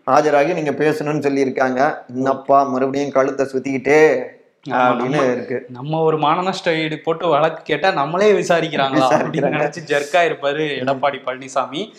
ஆஜராகி 0.06 0.52
நீங்க 0.60 0.70
பேசணும்னு 0.70 1.26
சொல்லியிருக்காங்க. 1.28 1.80
என்னப்பா 2.14 2.62
மறுபடியும் 2.62 3.16
கழுத்தை 3.18 3.46
சுத்திக்கிட்டே. 3.52 4.00
அப்படின்னு 4.70 5.32
இருக்கு. 5.32 5.66
நம்ம 5.68 6.00
ஒரு 6.00 6.18
மானநஷ்ட 6.18 6.74
ஈடு 6.76 6.98
போட்டு 6.98 7.28
வழக்கு 7.28 7.62
கேட்டா 7.62 7.90
நம்மளே 7.90 8.32
விசாரிக்கிறாங்களா 8.32 9.08
அப்படின்னு. 9.08 9.52
நினைச்சு 9.54 9.74
ஜெர்க்கா 9.86 10.24
இருப்பாரு 10.24 10.62
எடப்பாடி 10.82 11.16
பழனிசாமி. 11.24 11.92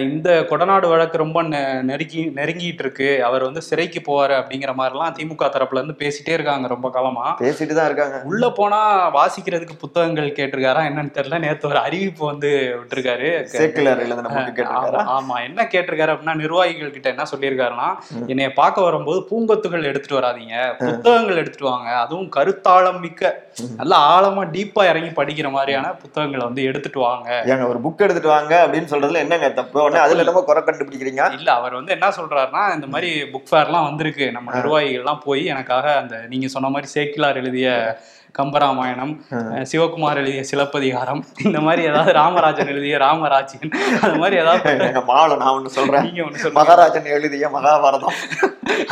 இந்த 0.00 0.46
கொடநாடு 0.50 0.88
வழக்கு 0.88 1.18
ரொம்ப 1.18 1.42
நெ- 1.42 1.82
நெருங்கி 1.82 2.32
நெருங்கிட்டு 2.34 2.78
இருக்கு. 2.78 3.24
அவர் 3.24 3.42
வந்து 3.42 3.62
சிறைக்கு 3.62 4.00
போவாரு 4.00 4.30
அப்படிங்கிற 4.30 4.72
மாதிரிலாம் 4.78 5.12
திமுக 5.12 5.48
தரப்புல 5.48 5.82
இருந்து 5.82 5.94
பேசிட்டே 5.98 6.32
இருக்காங்க 6.32 6.68
ரொம்ப 6.68 6.90
காலமா. 6.90 7.36
பேசிட்டு 7.40 7.74
தான் 7.74 7.84
இருக்காங்க. 7.84 8.20
உள்ள 8.24 8.50
போனா 8.50 9.10
வாசிக்கிறதுக்கு 9.14 9.78
புத்தகங்கள் 9.78 10.30
கேட்டிருக்காரா 10.30 10.82
என்னன்னு 10.82 11.12
தெரியல. 11.12 11.38
நேத்து 11.38 11.68
ஒரு 11.68 11.78
அறிவிப்பு 11.78 12.26
வந்து 12.26 12.76
விட்டுருக்காரு. 12.80 13.46
ஆமா 15.08 15.44
என்ன 15.44 15.68
கேட்டிருக்காரு 15.70 16.10
அப்படின்னா 16.10 16.34
நிர்வாகிகள் 16.34 16.90
கிட்ட 16.90 17.08
என்ன 17.08 17.22
சொல்லியிருக்காருன்னா 17.36 17.96
என்னைய 18.26 18.52
பார்க்க 18.52 18.80
வரும்போது 18.80 19.26
பூங்கொத்துகள் 19.30 19.82
எடுத்துட்டு 19.82 20.26
வராதீங்க. 20.26 20.76
புத்தகங்கள் 20.78 21.36
எடுத்துட்டு 21.36 21.68
வாங்க. 21.68 21.97
அதுவும் 21.98 22.28
கருத்தாழம் 22.36 23.00
மிக்க 23.00 23.22
நல்ல 23.76 23.94
ஆழமா 24.10 24.42
டீப்பா 24.54 24.82
இறங்கி 24.84 25.10
படிக்கிற 25.20 25.50
மாதிரியான 25.50 25.92
புத்தகங்களை 25.92 26.44
வந்து 26.44 26.62
எடுத்துட்டு 26.62 27.00
வாங்க. 27.00 27.28
ஏங்க 27.52 27.66
ஒரு 27.68 27.78
புக் 27.84 28.04
எடுத்துட்டு 28.06 28.28
வாங்க 28.28 28.54
அப்படின்னு 28.66 28.90
சொல்றதுல 28.92 29.22
என்னங்க 29.24 29.50
தப்பு? 29.50 29.82
உடனே 29.82 30.02
அதுல 30.04 30.22
என்னமோ 30.24 30.42
குறை 30.42 30.62
கண்டுபிடிக்கிறீங்க? 30.62 31.24
இல்ல 31.32 31.52
அவர் 31.52 31.74
வந்து 31.74 31.92
என்ன 31.92 32.12
சொல்றாருன்னா 32.18 32.64
இந்த 32.74 32.86
மாதிரி 32.86 33.10
புக் 33.32 33.50
ஃபேர்லாம் 33.50 33.88
வந்திருக்கு. 33.88 34.32
நம்ம 34.32 34.52
நிர்வாகிகள்லாம் 34.58 35.24
போய் 35.24 35.44
எனக்காக 35.46 35.96
அந்த 35.96 36.16
நீங்க 36.28 36.46
சொன்ன 36.46 36.68
மாதிரி 36.68 36.90
சேக்கிலார் 36.96 37.40
எழுதிய 37.42 37.68
கம்பராமாயணம் 38.38 39.12
சிவகுமார் 39.70 40.18
எழுதிய 40.20 40.42
சிலப்பதிகாரம் 40.50 41.22
இந்த 41.46 41.58
மாதிரி 41.66 41.82
ஏதாவது 41.90 42.12
ராமராஜன் 42.20 42.70
எழுதிய 42.72 42.98
ராமராஜ்யன் 43.06 43.72
அந்த 44.04 44.14
மாதிரி 44.22 44.36
ஏதாவது 44.42 44.76
மாலை 45.10 45.34
நான் 45.40 45.54
ஒண்ணு 45.56 45.70
சொல்றேன். 45.76 46.04
நீங்க 46.06 46.22
ஒண்ணு 46.26 46.40
சொல்லுங்க. 46.42 46.58
மகாராஜன் 46.60 47.08
எழுதிய 47.16 47.46
மகாபாரதம். 47.56 48.16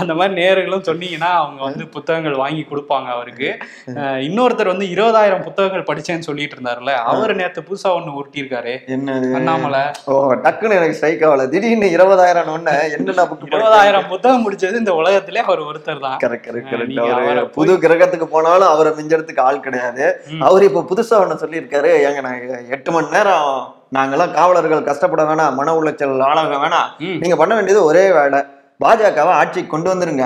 அந்த 0.00 0.12
மாதிரி 0.18 0.32
நேர்களும் 0.40 0.86
சொன்னீங்கன்னா 0.88 1.30
அவங்க 1.40 1.60
வந்து 1.68 1.84
புத்தகங்கள் 1.94 2.36
வாங்கி 2.42 2.62
கொடுப்பாங்க 2.70 3.08
அவருக்கு. 3.16 3.48
இன்னொருத்தர் 4.28 4.72
வந்து 4.72 4.86
இருபதாயிரம் 4.94 5.44
புத்தகங்கள் 5.46 5.86
படிச்சேன்னு 5.90 6.28
சொல்லிட்டு 6.28 6.56
இருந்தாருல்ல 6.56 6.92
அவர் 7.12 7.34
நேத்து 7.40 7.62
புதுசா 7.68 7.90
ஒண்ணு 7.98 8.16
உருட்டியிருக்காரு 8.20 8.74
என்னது? 8.96 9.28
அண்ணாமலை. 9.38 9.82
ஓ 10.12 10.16
டக்குன்னு 10.46 10.78
எனக்கு 10.80 10.98
ஸ்ட்ரைக் 10.98 11.24
ஆகல. 11.28 11.46
திடீர்னு 11.54 11.90
இருபதாயிரம் 11.96 12.52
ஒண்ணு 12.56 12.74
என்னென்ன 12.96 13.26
இருபதாயிரம் 13.52 14.10
புத்தகம் 14.14 14.44
முடிச்சது 14.46 14.82
இந்த 14.84 14.94
உலகத்திலே 15.02 15.42
அவர் 15.48 15.66
ஒருத்தர் 15.68 16.04
தான். 16.06 16.18
கரெக்ட் 16.24 16.50
கரெக்ட் 16.50 17.54
புது 17.58 17.74
கிரகத்துக்கு 17.86 18.28
போனாலும் 18.36 18.72
அவரை 18.74 18.92
மிஞ்சறதுக்கு 19.00 19.35
ஆள் 19.40 19.60
கிடையாது. 19.60 20.22
அவர் 20.40 20.62
இப்ப 20.62 20.84
புதுசா 20.90 21.16
ஒண்ணு 21.22 21.42
சொல்லியிருக்காரு 21.42 21.90
ஏங்க 22.06 22.20
நான் 22.20 22.68
எட்டு 22.68 22.92
மணி 22.92 23.08
நேரம் 23.08 23.74
நாங்கெல்லாம் 23.94 24.32
காவலர்கள் 24.32 24.82
கஷ்டப்பட 24.82 25.22
வேணாம் 25.22 25.54
மன 25.54 25.74
உளைச்சல் 25.80 26.20
ஆளாக 26.20 26.56
வேணாம். 26.56 26.88
நீங்க 27.20 27.36
பண்ண 27.36 27.54
வேண்டியது 27.54 27.84
ஒரே 27.84 28.12
வேலை 28.12 28.40
பாஜகவை 28.80 29.32
ஆட்சிக்கு 29.40 29.70
கொண்டு 29.72 29.88
வந்துருங்க. 29.90 30.24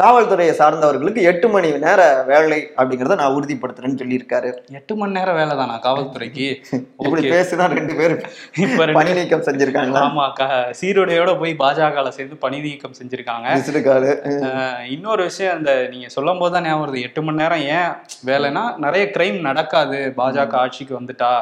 காவல்துறையை 0.00 0.52
சார்ந்தவர்களுக்கு 0.60 1.20
எட்டு 1.30 1.46
மணி 1.48 1.68
நேர 1.84 2.00
வேலை 2.30 2.58
அப்படிங்கறத 2.78 3.16
நான் 3.20 3.34
உறுதிப்படுத்துறேன்னு 3.36 4.00
சொல்லியிருக்காரு. 4.00 4.48
எட்டு 4.78 4.94
மணி 5.00 5.16
நேரம் 5.18 5.38
வேலை 5.40 5.54
தானா 5.60 5.76
காவல்துறைக்கு? 5.84 6.46
இப்படி 7.04 7.22
பேசிதான் 7.34 7.74
ரெண்டு 7.78 7.94
பேரும் 8.00 8.22
இப்ப 8.64 8.86
பணி 8.98 9.12
நீக்கம் 9.18 9.44
செஞ்சிருக்காங்களா? 9.48 10.02
ஆமா 10.06 10.26
சீருடையோட 10.80 11.34
போய் 11.42 11.54
பாஜக 11.62 12.10
சேர்ந்து 12.18 12.38
பணி 12.44 12.58
நீக்கம் 12.66 12.96
செஞ்சிருக்காங்க. 13.00 13.46
இன்னொரு 14.96 15.22
விஷயம் 15.28 15.54
அந்த 15.58 15.72
நீங்க 15.92 16.08
சொல்லும் 16.16 16.42
போது 16.42 16.54
தான் 16.56 16.66
ஞாபகம் 16.68 16.84
வருது. 16.84 17.04
எட்டு 17.08 17.22
மணி 17.26 17.42
நேரம் 17.42 17.64
ஏன் 17.76 17.92
வேலைன்னா 18.30 18.64
நிறைய 18.86 19.04
கிரைம் 19.16 19.38
நடக்காது. 19.48 20.00
பாஜக 20.20 20.60
ஆட்சிக்கு 20.64 20.94
வந்துட்டா 21.00 21.32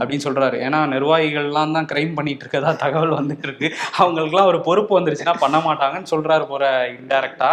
அப்படின்னு 0.00 0.26
சொல்றாரு. 0.26 0.58
ஏன்னா 0.66 0.82
நிர்வாகிகள்லாம் 0.96 1.76
தான் 1.78 1.90
கிரைம் 1.94 2.12
பண்ணிட்டு 2.18 2.44
இருக்கதா 2.46 2.74
தகவல் 2.84 3.16
வந்துட்டு 3.20 3.48
இருக்கு. 3.50 3.70
அவங்களுக்குலாம் 4.00 4.50
ஒரு 4.52 4.60
பொறுப்பு 4.68 4.92
வந்துருச்சுன்னா 4.98 5.36
பண்ண 5.46 5.58
மாட்டாங்கன்னு 5.68 6.06
சொல்றாரு 6.10 6.46
போற 6.46 6.92
இன்டைரக்டா 6.92 7.50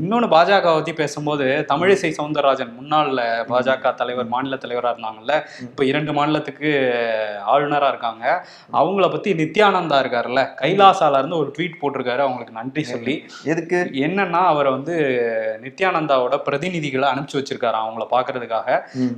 இன்னொன்னு 0.00 0.28
பாஜக 0.34 0.62
பத்தி 0.62 0.92
பேசும்போது 0.92 1.64
தமிழிசை 1.68 2.10
சவுந்தரராஜன் 2.18 2.74
முன்னாள் 2.74 3.12
பாஜக 3.48 3.94
தலைவர் 3.94 4.26
மாநில 4.26 4.56
தலைவரா 4.56 4.90
இருந்தாங்கல்ல. 4.92 5.34
இப்ப 5.60 5.84
இரண்டு 5.84 6.12
மாநிலத்துக்கு 6.12 6.70
ஆளுநரா 7.46 7.88
இருக்காங்க. 7.88 8.46
அவங்கள 8.72 9.10
பத்தி 9.10 9.32
நித்யானந்தா 9.32 9.98
இருக்காருல்ல. 10.02 10.42
கைலாசால 10.60 11.18
இருந்து 11.18 11.36
ஒரு 11.36 11.52
ட்வீட் 11.58 11.78
போட்டிருக்காரு. 11.82 12.18
அவங்களுக்கு 12.18 12.52
நன்றி 12.52 12.82
சொல்லி. 12.82 13.26
எதுக்கு? 13.44 13.90
என்னன்னா 13.92 14.42
அவரை 14.52 14.72
வந்து 14.72 14.96
நித்யானந்தாவோட 15.62 16.36
பிரதிநிதிகளை 16.48 17.08
அனுப்பிச்சு 17.12 17.38
வச்சிருக்காரு 17.40 17.78
அவங்கள 17.84 18.06
பாக்குறதுக்காக. 18.10 18.68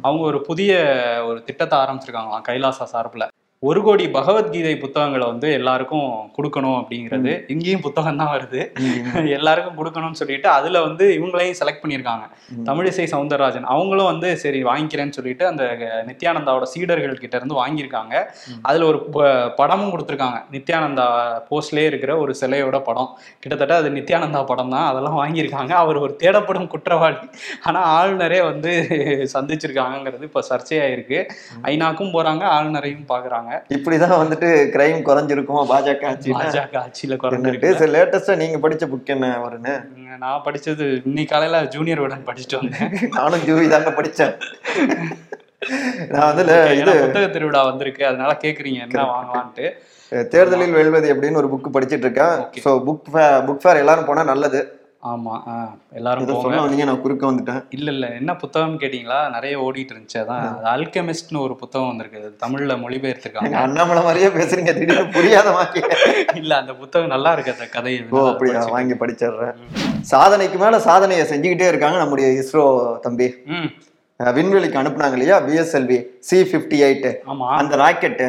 அவங்க 0.03 0.23
ஒரு 0.23 0.41
புதிய 0.41 0.79
ஒரு 1.27 1.43
திட்டத்தை 1.45 1.79
ஆரம்பிச்சிருக்காங்களாம் 1.79 2.49
கைலாசா 2.49 2.87
சார்பில். 2.95 3.30
ஒரு 3.62 3.83
கோடி 3.83 4.11
பகவத்கீதை 4.11 4.76
புத்தகங்களை 4.76 5.26
வந்து 5.26 5.52
எல்லாருக்கும் 5.52 6.09
கொடுக்கணும் 6.09 6.85
அப்படிங்கிறது. 6.85 7.50
இங்கேயும் 7.50 7.81
புத்தகம் 7.81 8.17
தான் 8.17 8.38
வருது. 8.38 8.73
எல்லாருக்கும் 9.31 9.85
கொடுக்கணும்னு 9.85 10.12
சொல்லிட்டு 10.12 10.49
அதுல 10.49 10.83
வந்து 10.83 11.21
இவங்களையும் 11.21 11.55
செலக்ட் 11.64 11.83
பண்ணியிருக்காங்க. 11.83 12.31
தமிழிசை 12.64 13.07
சவுந்தரராஜன். 13.11 13.62
அவங்களும் 13.62 14.05
வந்து 14.05 14.37
சரி 14.37 14.64
வாங்கிக்கிறேன்னு 14.64 15.11
சொல்லிட்டு 15.11 15.47
அந்த 15.47 15.62
நித்யானந்தாவோட 16.07 16.62
சீடர்கள் 16.62 17.19
கிட்ட 17.19 17.37
இருந்து 17.37 17.67
வாங்கியிருக்காங்க. 17.67 18.23
அதுல 18.62 18.87
ஒரு 18.87 19.05
ப- 19.05 19.49
படமும் 19.49 19.99
கொடுத்துருக்காங்க. 19.99 20.45
நித்யானந்தா 20.52 21.38
போஸ்ட்லயே 21.50 21.87
இருக்கிற 21.87 22.17
ஒரு 22.17 22.35
சிலையோட 22.40 22.81
படம். 22.81 23.19
கிட்டத்தட்ட 23.38 23.76
அது 23.76 23.90
நித்யானந்தா 23.90 24.45
படம் 24.45 24.71
தான். 24.71 24.90
அதெல்லாம் 24.90 25.19
வாங்கியிருக்காங்க. 25.19 25.71
அவர் 25.71 25.97
ஒரு 25.97 26.17
தேடப்படும் 26.23 26.67
குற்றவாளி. 26.67 27.17
ஆனா 27.62 28.05
ஆளுநரே 28.05 28.43
வந்து 28.43 28.87
சந்திச்சிருக்காங்கங்கிறது 29.33 30.23
இப்ப 30.23 30.40
சர்ச்சையாயிருக்கு. 30.50 31.29
ஐநாக்கும் 31.62 32.11
போறாங்க 32.11 32.45
ஆளுநரையும் 32.49 33.05
பாக்குறாங்க. 33.09 33.50
இப்படிதான் 33.75 34.21
வந்துட்டு 34.23 34.49
கிரைம் 34.75 35.00
குறைஞ்சிருக்கும் 35.09 35.69
பாஜக 35.71 36.04
ஆட்சியில? 36.11 36.40
பாஜக 36.40 36.76
ஆட்சியில 36.83 37.16
குறைஞ்சிருக்கு. 37.23 37.71
லேட்டஸ்டா 37.97 38.37
நீங்க 38.37 38.59
படிச்ச 38.64 38.87
புக் 38.92 39.12
என்ன 39.14 39.28
வருன்னு? 39.45 39.75
நான் 40.19 40.45
படிச்சது 40.47 40.87
இன்னைக்கு 41.09 41.33
காலையில 41.35 41.61
ஜூனியர் 41.75 42.04
உடன் 42.07 42.26
படிச்சுட்டு 42.28 42.61
வந்தேன். 42.61 42.90
நானும் 43.19 43.45
ஜூவி 43.49 43.69
தாங்க 43.69 43.90
படிச்சேன். 43.90 44.35
நான் 46.09 46.28
வந்து 46.30 46.45
இது 46.80 46.92
புத்தக 47.04 47.26
திருவிழா 47.37 47.62
வந்திருக்கு. 47.62 48.02
அதனால 48.07 48.33
கேக்குறீங்க 48.45 48.80
என்ன 48.87 49.07
வாங்கலான்ட்டு. 49.14 49.66
தேர்தலில் 50.35 50.76
வெல்வது 50.78 51.09
அப்படின்னு 51.14 51.40
ஒரு 51.42 51.50
புக் 51.52 51.75
படிச்சிட்டு 51.75 52.07
இருக்கேன். 52.07 52.37
ஸோ 52.64 52.71
புக் 52.87 53.11
புக் 53.49 53.62
ஃபேர் 53.64 53.83
எல்லாரும் 53.85 54.09
போனா 54.11 54.23
நல்லது. 54.23 54.61
ஆமா 55.02 55.35
ஆ, 55.47 55.52
எல்லாரும் 55.92 56.26
சொல்ல 56.38 56.62
வந்தீங்க 56.62 56.85
நான் 56.85 57.00
குறுக்க 57.00 57.25
வந்துட்டேன். 57.26 57.61
இல்ல 57.71 57.90
இல்ல 57.90 58.07
என்ன 58.16 58.33
புத்தகம் 58.37 58.75
கேட்டீங்களா? 58.78 59.30
நிறைய 59.30 59.54
ஓடிட்டு 59.59 59.92
இருந்துச்சு 59.95 60.19
அதான். 60.21 60.42
அல்கெமிஸ்ட்னு 60.73 61.38
ஒரு 61.40 61.54
புத்தகம் 61.57 61.88
வந்திருக்கு 61.88 62.21
அது 62.21 62.30
தமிழ்ல 62.42 62.75
மொழிபெயர்த்திருக்காங்க. 62.83 63.54
அண்ணாமலை 63.62 64.02
மாதிரியே 64.02 64.28
பேசுறீங்க 64.35 64.73
திடீர்னு 64.73 65.07
புரியாத 65.12 65.49
மாதிரி. 65.52 65.83
இல்ல 66.35 66.52
அந்த 66.57 66.75
புத்தகம் 66.75 67.14
நல்லா 67.14 67.33
இருக்கு 67.33 67.54
அந்த 67.54 67.69
கதை 67.69 67.95
ஓ 68.12 68.26
அப்படியா? 68.33 68.64
வாங்கி 68.71 68.95
படிச்சிடுறேன். 68.95 69.57
சாதனைக்கு 70.11 70.59
மேல 70.59 70.78
சாதனையை 70.80 71.25
செஞ்சுக்கிட்டே 71.25 71.69
இருக்காங்க 71.69 71.99
நம்முடைய 71.99 72.28
இஸ்ரோ 72.42 72.66
தம்பி. 73.00 73.28
விண்வெளிக்கு 74.21 74.80
அனுப்புனாங்க 74.80 75.12
இல்லையா? 75.12 75.37
பிஎஸ்எல்வி 75.40 75.99
சி 76.21 76.38
ஃபிஃப்டி 76.49 76.78
எயிட் 76.87 77.11
ஆமா. 77.30 77.47
அந்த 77.57 77.75
ராக்கெட்டு. 77.76 78.28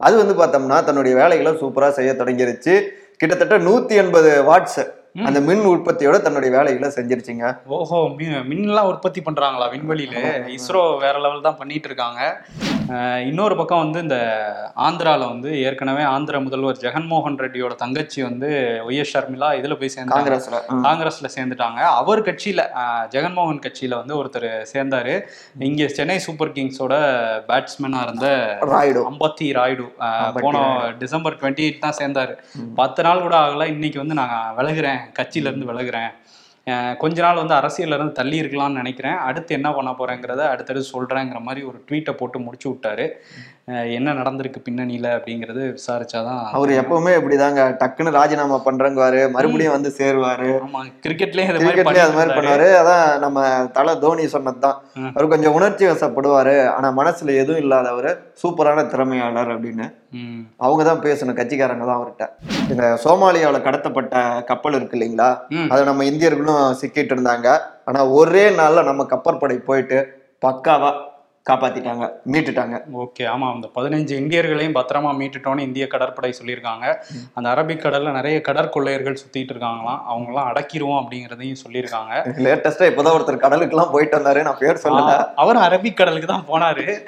அது 0.00 0.14
வந்து 0.16 0.34
பார்த்தோம்னா 0.34 0.84
தன்னுடைய 0.84 1.14
வேலைகளை 1.16 1.52
சூப்பரா 1.60 1.88
செய்ய 1.90 2.12
தொடங்கிருச்சு. 2.14 2.74
கிட்டத்தட்ட 3.20 3.56
நூத்தி 3.60 3.94
எண்பது 3.96 4.30
வாட்ஸ் 4.44 4.82
அந்த 5.28 5.38
மின் 5.46 5.66
உற்பத்தியோட 5.70 6.16
தன்னுடைய 6.26 6.50
வேலைகளை 6.56 6.88
செஞ்சிருச்சுங்க. 6.94 7.46
ஓஹோ 7.76 7.98
மின் 8.18 8.36
மின்லாம் 8.50 8.90
உற்பத்தி 8.90 9.20
பண்றாங்களா 9.26 9.66
விண்வெளியில? 9.72 10.20
இஸ்ரோ 10.56 10.82
வேற 11.02 11.16
லெவல் 11.24 11.46
தான் 11.46 11.58
பண்ணிட்டு 11.58 11.88
இருக்காங்க. 11.90 12.20
இன்னொரு 13.28 13.54
பக்கம் 13.58 13.82
வந்து 13.82 13.98
இந்த 14.04 14.16
ஆந்திரால 14.86 15.26
வந்து 15.32 15.50
ஏற்கனவே 15.66 16.02
ஆந்திர 16.14 16.40
முதல்வர் 16.46 16.80
ஜெகன்மோகன் 16.84 17.38
ரெட்டியோட 17.42 17.74
தங்கச்சி 17.82 18.20
வந்து 18.28 18.48
ஒய் 18.86 19.00
எஸ் 19.02 19.12
ஷர்மிளா 19.12 19.48
இதுல 19.58 19.76
போய் 19.80 19.92
சேர்ந்தாங்க. 19.96 20.16
காங்கிரஸ்ல. 20.16 20.58
காங்கிரஸ்ல 20.86 21.30
சேர்ந்துட்டாங்க. 21.36 21.80
அவர் 22.00 22.22
கட்சியில 22.28 22.64
ஜெகன்மோகன் 23.14 23.62
கட்சியில 23.66 24.00
வந்து 24.02 24.16
ஒருத்தர் 24.20 24.48
சேர்ந்தாரு. 24.72 25.14
இங்க 25.68 25.88
சென்னை 25.98 26.18
சூப்பர் 26.26 26.54
கிங்ஸோட 26.56 26.94
பேட்ஸ்மேனா 27.50 28.02
இருந்த 28.08 28.26
ராயுடு. 28.72 29.04
அம்பத்தி 29.12 29.48
ராயுடு 29.60 29.86
போன. 30.46 30.64
டிசம்பர் 31.04 31.38
டுவெண்ட்டி 31.42 31.66
எயிட் 31.68 31.84
தான் 31.86 31.98
சேர்ந்தாரு. 32.02 32.36
பத்து 32.82 33.02
நாள் 33.08 33.24
கூட 33.28 33.36
ஆகல. 33.44 33.70
இன்னைக்கு 33.76 34.00
வந்து 34.04 34.18
நான் 34.22 34.36
விலகுறேன். 34.60 35.01
கட்சியில 35.18 35.50
இருந்து 35.50 35.70
விலகுறேன் 35.72 36.12
கொஞ்ச 37.02 37.16
நாள் 37.22 37.40
வந்து 37.40 37.54
அரசியல்ல 37.54 37.96
இருந்து 37.98 38.12
தள்ளி 38.12 38.36
இருக்கலாம்னு 38.40 38.80
நினைக்கிறேன். 38.80 39.16
அடுத்து 39.28 39.54
என்ன 39.54 39.68
பண்ண 39.72 39.90
போறேங்கிறத 39.90 40.42
அடுத்தடுத்து 40.52 40.92
சொல்றேங்கிற 40.96 41.38
மாதிரி 41.46 41.62
ஒரு 41.66 41.78
ட்வீட்டை 41.88 42.12
போட்டு 42.12 42.38
முடிச்சு 42.38 42.68
விட்டாரு. 42.70 43.06
என்ன 43.96 44.12
நடந்திருக்கு 44.12 44.60
பின்னணியில 44.66 45.06
அப்படிங்கிறது 45.16 45.62
விசாரிச்சாதான் 45.72 46.40
அவர் 46.52 46.70
எப்பவுமே 46.70 47.12
இப்படிதாங்க. 47.18 47.60
டக்குன்னு 47.80 48.10
ராஜினாமா 48.10 48.56
பண்றங்குவாரு. 48.64 49.30
மறுபடியும் 49.30 49.72
வந்து 49.72 49.90
சேருவாரு. 49.98 50.48
ஆமா 50.62 50.80
கிரிக்கெட்லயே 51.04 51.44
கிரிக்கெட்லயே 51.52 52.02
அது 52.02 52.16
மாதிரி 52.16 52.34
பண்ணுவாரு. 52.34 52.66
அதான் 52.80 53.20
நம்ம 53.20 53.44
தலை 53.72 53.98
தோனி 53.98 54.26
சொன்னதுதான். 54.26 54.78
அவர் 55.08 55.28
கொஞ்சம் 55.28 55.52
உணர்ச்சி 55.52 55.86
வசப்படுவாரு. 55.86 56.68
ஆனா 56.68 56.90
மனசுல 56.92 57.36
எதுவும் 57.36 57.58
இல்லாதவர் 57.58 58.10
சூப்பரான 58.42 58.86
திறமையாளர் 58.86 59.52
அப்படின்னு 59.54 59.86
ம். 60.16 60.42
அவங்க 60.58 60.82
தான் 60.84 61.04
பேசணும். 61.04 61.38
கட்சிக்காரங்க 61.38 61.86
தான் 61.86 62.00
அவர்கிட்ட. 62.00 62.26
இந்த 62.70 62.84
சோமாலியாவுல 63.04 63.60
கடத்தப்பட்ட 63.62 64.16
கப்பல் 64.44 64.74
இருக்கு 64.74 64.98
இல்லைங்களா. 64.98 65.30
அது 65.68 65.84
நம்ம 65.84 66.04
இந்தியர்களும் 66.04 66.76
சிக்கிட்டு 66.82 67.14
இருந்தாங்க. 67.14 67.48
ஆனா 67.84 68.02
ஒரே 68.12 68.44
நாள்ல 68.56 68.84
நம்ம 68.84 69.06
கப்பற்படை 69.10 69.58
போயிட்டு 69.62 70.00
பக்காவா 70.42 70.92
காப்பாத்திட்டாங்க 71.50 72.04
மீட்டுட்டாங்க. 72.32 72.76
ஓகே 72.98 73.22
ஆமா 73.22 73.52
அந்த 73.52 73.70
பதினஞ்சு 73.74 74.10
இந்தியர்களையும் 74.10 74.74
பத்திரமா 74.74 75.10
மீட்டுட்டோம்னு 75.20 75.58
இந்திய 75.58 75.86
கடற்படை 75.86 76.34
சொல்லியிருக்காங்க. 76.42 76.94
அந்த 77.34 77.48
அரபிக் 77.50 77.82
கடல்ல 77.84 78.12
நிறைய 78.12 78.40
கடற்கொள்ளையர்கள் 78.40 79.18
சுத்திட்டு 79.22 79.52
இருக்காங்களாம். 79.52 80.00
அவங்க 80.04 80.28
எல்லாம் 80.28 80.52
அடக்கிடுவோம் 80.52 81.02
அப்படிங்கிறதையும் 81.02 81.56
சொல்லியிருக்காங்க. 81.64 82.12
லேட்டஸ்டா 82.46 82.86
இப்பதான் 82.90 83.16
ஒருத்தர் 83.16 83.36
கடலுக்கு 83.36 83.76
எல்லாம் 83.76 83.92
போயிட்டு 83.92 84.18
வந்தாரு. 84.18 84.42
நான் 84.42 84.58
பேர் 84.58 84.80
சொல்லல. 84.82 85.34
அவர் 85.34 85.56
அரபிக் 85.56 85.94
கடலுக்கு 85.94 86.26
தான் 86.26 86.46
போனாரு. 86.48 87.06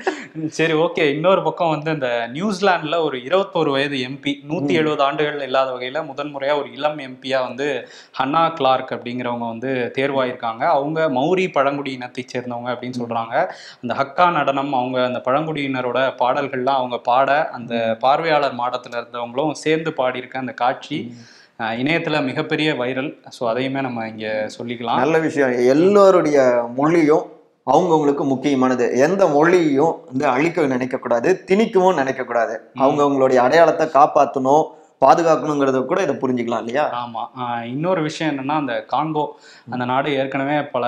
சரி 0.49 0.73
ஓகே. 0.73 1.14
இன்னொரு 1.14 1.43
பக்கம் 1.43 1.69
வந்து 1.69 1.91
இந்த 1.91 2.29
நியூசிலாந்துல 2.33 3.03
ஒரு 3.03 3.19
இருபத்தோரு 3.19 3.71
வயது 3.71 3.97
எம்பி 3.97 4.35
நூத்தி 4.49 4.73
எழுபது 4.73 5.03
ஆண்டுகள் 5.03 5.41
இல்லாத 5.43 5.73
வகையில 5.73 6.07
முதல் 6.07 6.33
முறையா 6.33 6.59
ஒரு 6.59 6.73
இளம் 6.73 6.99
எம்பியா 6.99 7.41
வந்து 7.41 7.88
ஹன்னா 8.23 8.53
கிளார்க் 8.53 8.91
அப்படிங்கிறவங்க 8.91 9.47
வந்து 9.49 9.93
தேர்வாயிருக்காங்க. 9.99 10.64
அவங்க 10.67 11.09
மௌரி 11.11 11.53
பழங்குடி 11.53 11.93
இனத்தை 11.93 12.25
சேர்ந்தவங்க 12.33 12.71
அப்படின்னு 12.75 13.00
சொல்றாங்க. 13.00 13.47
அந்த 13.83 13.95
ஹக்கா 14.03 14.23
நடனம் 14.31 14.73
அவங்க 14.73 15.04
அந்த 15.04 15.21
பழங்குடியினரோட 15.25 15.99
பாடல்கள்லாம் 16.23 16.81
அவங்க 16.81 16.99
பாட 16.99 17.49
அந்த 17.49 17.97
பார்வையாளர் 18.00 18.54
மாடத்துல 18.54 18.99
இருந்தவங்களும் 19.00 19.50
சேர்ந்து 19.50 19.93
பாடியிருக்க 19.97 20.37
அந்த 20.38 20.52
காட்சி 20.52 21.14
இணையத்துல 21.61 22.25
மிகப்பெரிய 22.25 22.73
வைரல். 22.73 23.19
ஸோ 23.38 23.49
அதையுமே 23.49 23.81
நம்ம 23.81 24.09
இங்க 24.09 24.49
சொல்லிக்கலாம். 24.59 24.99
நல்ல 24.99 25.19
விஷயம். 25.19 25.52
எல்லோருடைய 25.52 26.38
மொழியும் 26.76 27.33
அவங்கவுங்களுக்கு 27.66 28.25
முக்கியமானது. 28.25 28.99
எந்த 28.99 29.26
மொழியையும் 29.26 30.00
வந்து 30.07 30.26
அழிக்க 30.26 30.66
நினைக்க 30.66 30.97
கூடாது 30.97 31.45
திணிக்கவும் 31.47 31.95
நினைக்க 31.95 32.25
கூடாது 32.25 32.71
அவங்கவுங்களுடைய 32.81 33.37
அடையாளத்தை 33.37 33.87
காப்பாற்றணும் 33.87 34.64
பாதுகாக்கணுங்கிறத 35.03 35.85
கூட 35.85 36.03
இதை 36.03 36.15
புரிஞ்சுக்கலாம் 36.15 36.59
இல்லையா? 36.59 37.07
ஆமா. 37.07 37.23
ஆஹ் 37.39 37.63
இன்னொரு 37.63 38.03
விஷயம் 38.03 38.39
என்னன்னா 38.39 38.53
அந்த 38.53 38.87
காங்கோ 38.93 39.27
அந்த 39.71 39.85
நாடு 39.85 40.17
ஏற்கனவே 40.17 40.63
பல 40.63 40.85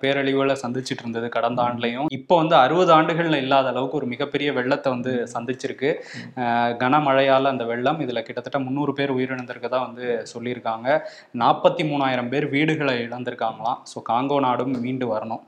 பேரழிவுகளை 0.00 0.56
சந்திச்சிட்டு 0.62 0.98
இருந்தது 0.98 1.28
கடந்த 1.28 1.62
ஆண்டுலையும். 1.62 2.06
இப்போ 2.10 2.36
வந்து 2.36 2.56
அறுபது 2.56 2.92
ஆண்டுகள்ல 2.92 3.36
இல்லாத 3.36 3.68
அளவுக்கு 3.68 3.96
ஒரு 3.96 4.06
மிகப்பெரிய 4.06 4.52
வெள்ளத்தை 4.52 4.92
வந்து 4.92 5.28
சந்திச்சிருக்கு. 5.34 5.90
கனமழையால 6.82 7.42
அந்த 7.42 7.64
வெள்ளம் 7.64 8.00
இதுல 8.00 8.22
கிட்டத்தட்ட 8.22 8.58
முந்நூறு 8.58 8.92
பேர் 8.92 9.12
உயிரிழந்திருக்கதா 9.12 9.80
வந்து 9.80 10.24
சொல்லியிருக்காங்க. 10.34 10.88
நாற்பத்தி 11.38 11.84
மூணாயிரம் 11.90 12.28
பேர் 12.28 12.48
வீடுகளை 12.48 12.98
இழந்திருக்காங்களாம். 12.98 13.78
ஸோ 13.92 14.00
காங்கோ 14.08 14.40
நாடும் 14.40 14.80
மீண்டு 14.80 15.16
வரணும். 15.16 15.42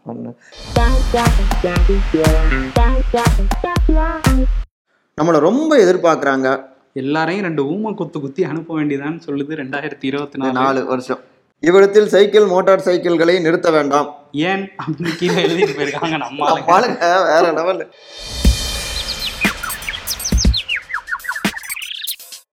நம்மளை 5.18 5.38
ரொம்ப 5.38 5.76
எதிர்பார்க்கறாங்க. 5.76 6.70
எல்லாரையும் 6.92 7.44
ரெண்டு 7.44 7.64
ஊம 7.64 7.94
குத்து 7.94 8.20
குத்தி 8.20 8.44
அனுப்ப 8.44 8.80
வேண்டியதான்னு 8.80 9.20
சொல்லுது 9.26 9.54
ரெண்டாயிரத்தி 9.60 10.04
இருபத்தி 10.04 10.38
நாலு. 10.38 10.52
நாலு 10.52 10.86
வருஷம். 10.86 11.18
இவ்விடத்தில் 11.60 12.08
சைக்கிள் 12.08 12.46
மோட்டார் 12.46 12.82
சைக்கிள்களை 12.84 13.40
நிறுத்த 13.40 13.70
வேண்டாம். 13.70 14.16
ஏன்? 14.32 14.70
அப்படின்னு 14.82 15.16
கீழே 15.16 15.44
எழுதிட்டு 15.44 15.76
போயிருக்காங்க 15.78 16.16
நம்ம. 16.16 16.62
பாருங்க 16.62 17.24
வேற 17.24 17.52
லெவல் 17.52 17.90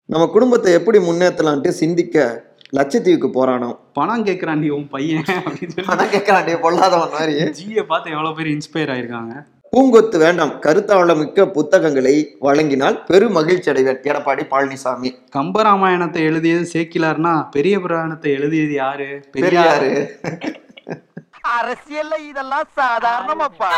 நம்ம 0.06 0.28
குடும்பத்தை 0.28 0.74
எப்படி 0.74 0.98
முன்னேற்றலான்ட்டு 0.98 1.68
சிந்திக்க 1.68 2.46
லட்சத்தீவுக்கு 2.76 3.30
போறானோ. 3.34 3.80
பணம் 3.94 4.26
கேட்கறாண்டி 4.26 4.70
உன் 4.70 4.88
பையன் 4.88 5.24
அப்படின்னு 5.28 5.84
அதான் 5.88 6.14
கேட்கறான் 6.16 6.62
பொல்லாதவன் 6.66 7.12
மாதிரி. 7.12 7.34
ஜியை 7.34 7.84
பார்த்து 7.84 8.12
எவ்வளவு 8.12 8.36
பேர் 8.36 8.48
இன்ஸ்பயர் 8.48 8.94
ஆயிருக்காங்க. 8.96 9.46
பூங்கொத்து 9.78 10.18
வேண்டாம். 10.18 10.52
கருத்தாளமிக்க 10.62 11.46
புத்தகங்களை 11.46 12.36
வழங்கினால் 12.42 13.06
பெரும் 13.06 13.32
மகிழ்ச்சி 13.32 13.70
அடைவேன். 13.70 13.98
எடப்பாடி 13.98 14.42
பழனிசாமி. 14.52 15.10
கம்பராமாயணத்தை 15.36 16.16
எழுதியது 16.16 16.70
சேக்கிலார்னா 16.74 17.50
பெரிய 17.52 17.80
புராணத்தை 17.80 18.32
எழுதியது 18.32 18.74
யாரு? 18.74 19.24
பெரியாரு. 19.34 20.10
அரசியல்ல 21.58 22.30
இதெல்லாம் 22.30 22.68
சாதாரணமாப்பா. 22.78 23.72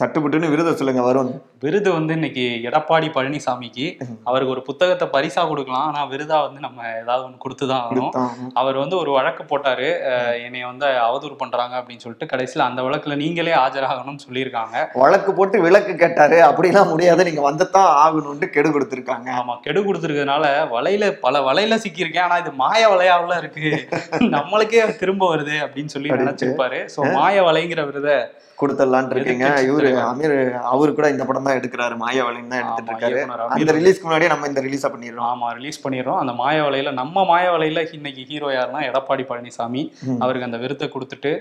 சட்டுப்புட்டுன்னு 0.00 0.48
விருதை 0.48 0.74
சொல்லுங்க 0.74 1.02
வரும் 1.02 1.30
விருது 1.58 1.92
வந்து 1.92 2.12
இன்னைக்கு 2.12 2.60
எடப்பாடி 2.64 3.08
பழனிசாமிக்கு. 3.14 3.86
அவருக்கு 4.24 4.52
ஒரு 4.52 4.62
புத்தகத்தை 4.62 5.08
பரிசா 5.08 5.48
கொடுக்கலாம். 5.48 5.86
ஆனா 5.86 6.10
விருதா 6.10 6.40
வந்து 6.42 6.60
நம்ம 6.60 6.82
ஏதாவது 7.00 7.24
ஒன்று 7.24 7.38
கொடுத்துதான் 7.38 7.82
ஆகணும். 7.82 8.12
அவர் 8.54 8.76
வந்து 8.76 8.96
ஒரு 8.96 9.10
வழக்கு 9.10 9.42
போட்டாரு. 9.44 9.88
அஹ், 10.10 10.44
என்னைய 10.44 10.66
வந்து 10.66 10.86
அவதூறு 11.00 11.36
பண்றாங்க 11.36 11.80
அப்படின்னு 11.80 11.96
சொல்லிட்டு 11.96 12.36
கடைசியில 12.36 12.58
அந்த 12.60 12.82
வழக்குல 12.82 13.16
நீங்களே 13.16 13.54
ஆஜராகணும்னு 13.54 14.26
சொல்லியிருக்காங்க. 14.26 14.76
வழக்கு 14.94 15.32
போட்டு 15.32 15.60
விளக்கு 15.60 15.96
கேட்டாரு. 15.96 16.42
அப்படிலாம் 16.42 16.88
முடியாது. 16.88 17.24
நீங்க 17.24 17.50
வந்துதான் 17.50 17.90
ஆகணும்னு 18.00 18.48
கெடு 18.50 18.68
கொடுத்துருக்காங்க. 18.68 19.28
ஆமா 19.36 19.60
கெடு 19.60 19.80
கொடுத்துருக்கிறதுனால 19.82 20.44
வலையில 20.72 21.10
பல 21.20 21.40
வலையில 21.42 21.80
சிக்கியிருக்கேன். 21.84 22.20
ஆனா 22.20 22.36
இது 22.36 22.52
மாய 22.54 22.88
வலையாவுல 22.88 23.38
இருக்கு. 23.38 23.66
நம்மளுக்கே 24.36 24.96
திரும்ப 24.96 25.36
வருது 25.36 25.56
அப்படின்னு 25.62 25.86
சொல்லி. 25.86 26.10
நினைச்சிருப்பாரு. 26.16 26.80
சோ 26.96 27.12
மாய 27.12 27.42
வலைங்கிற 27.42 27.86
விருதை 27.86 28.18
கொடுத்துடலான் 28.60 29.10
இருக்கீங்க. 29.14 29.46
இவரு? 29.68 29.90
அமீர் 30.10 30.34
அவரு 30.72 30.90
கூட 30.98 31.06
இந்த 31.14 31.24
படம் 31.28 31.46
தான் 31.48 31.58
எடுக்கிறாரு 31.60 31.96
மாயவளைன்னு 32.02 32.52
தான் 32.52 32.62
எடுத்துட்டு 32.62 32.92
இருக்காரு. 32.92 33.20
அந்த 33.56 33.74
ரிலீஸ்க்கு 33.78 34.06
முன்னாடியே 34.08 34.32
நம்ம 34.32 34.48
இந்த 34.52 34.62
ரிலீஸா 34.66 34.90
பண்ணிடுறோம். 34.94 35.28
ஆமா 35.32 35.48
ரிலீஸ் 35.58 35.82
பண்ணிடுறோம். 35.84 36.20
அந்த 36.22 36.34
மாய 36.42 36.56
வலையில 36.66 36.92
நம்ம 37.00 37.24
மாய 37.32 37.46
வலையில 37.56 37.84
இன்னைக்கு 37.98 38.24
ஹீரோ 38.30 38.50
யாருன்னா 38.56 38.82
எடப்பாடி 38.90 39.26
பழனிசாமி. 39.30 39.84
அவருக்கு 40.22 40.48
அந்த 40.50 40.60
விருதை 40.64 40.88
கொடுத்துட்டு 40.94 41.32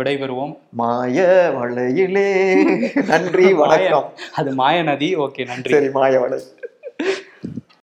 விடைபெறுவோம். 0.00 0.54
மாய 0.82 1.26
வளையிலே 1.58 2.28
நன்றி 3.12 3.46
வணக்கம். 3.62 4.08
அது 4.40 4.50
மாய 4.62 4.82
நதி 4.90 5.10
ஓகே 5.26 5.48
நன்றி. 5.52 5.74
சரி 5.76 5.90
மாய 5.98 6.20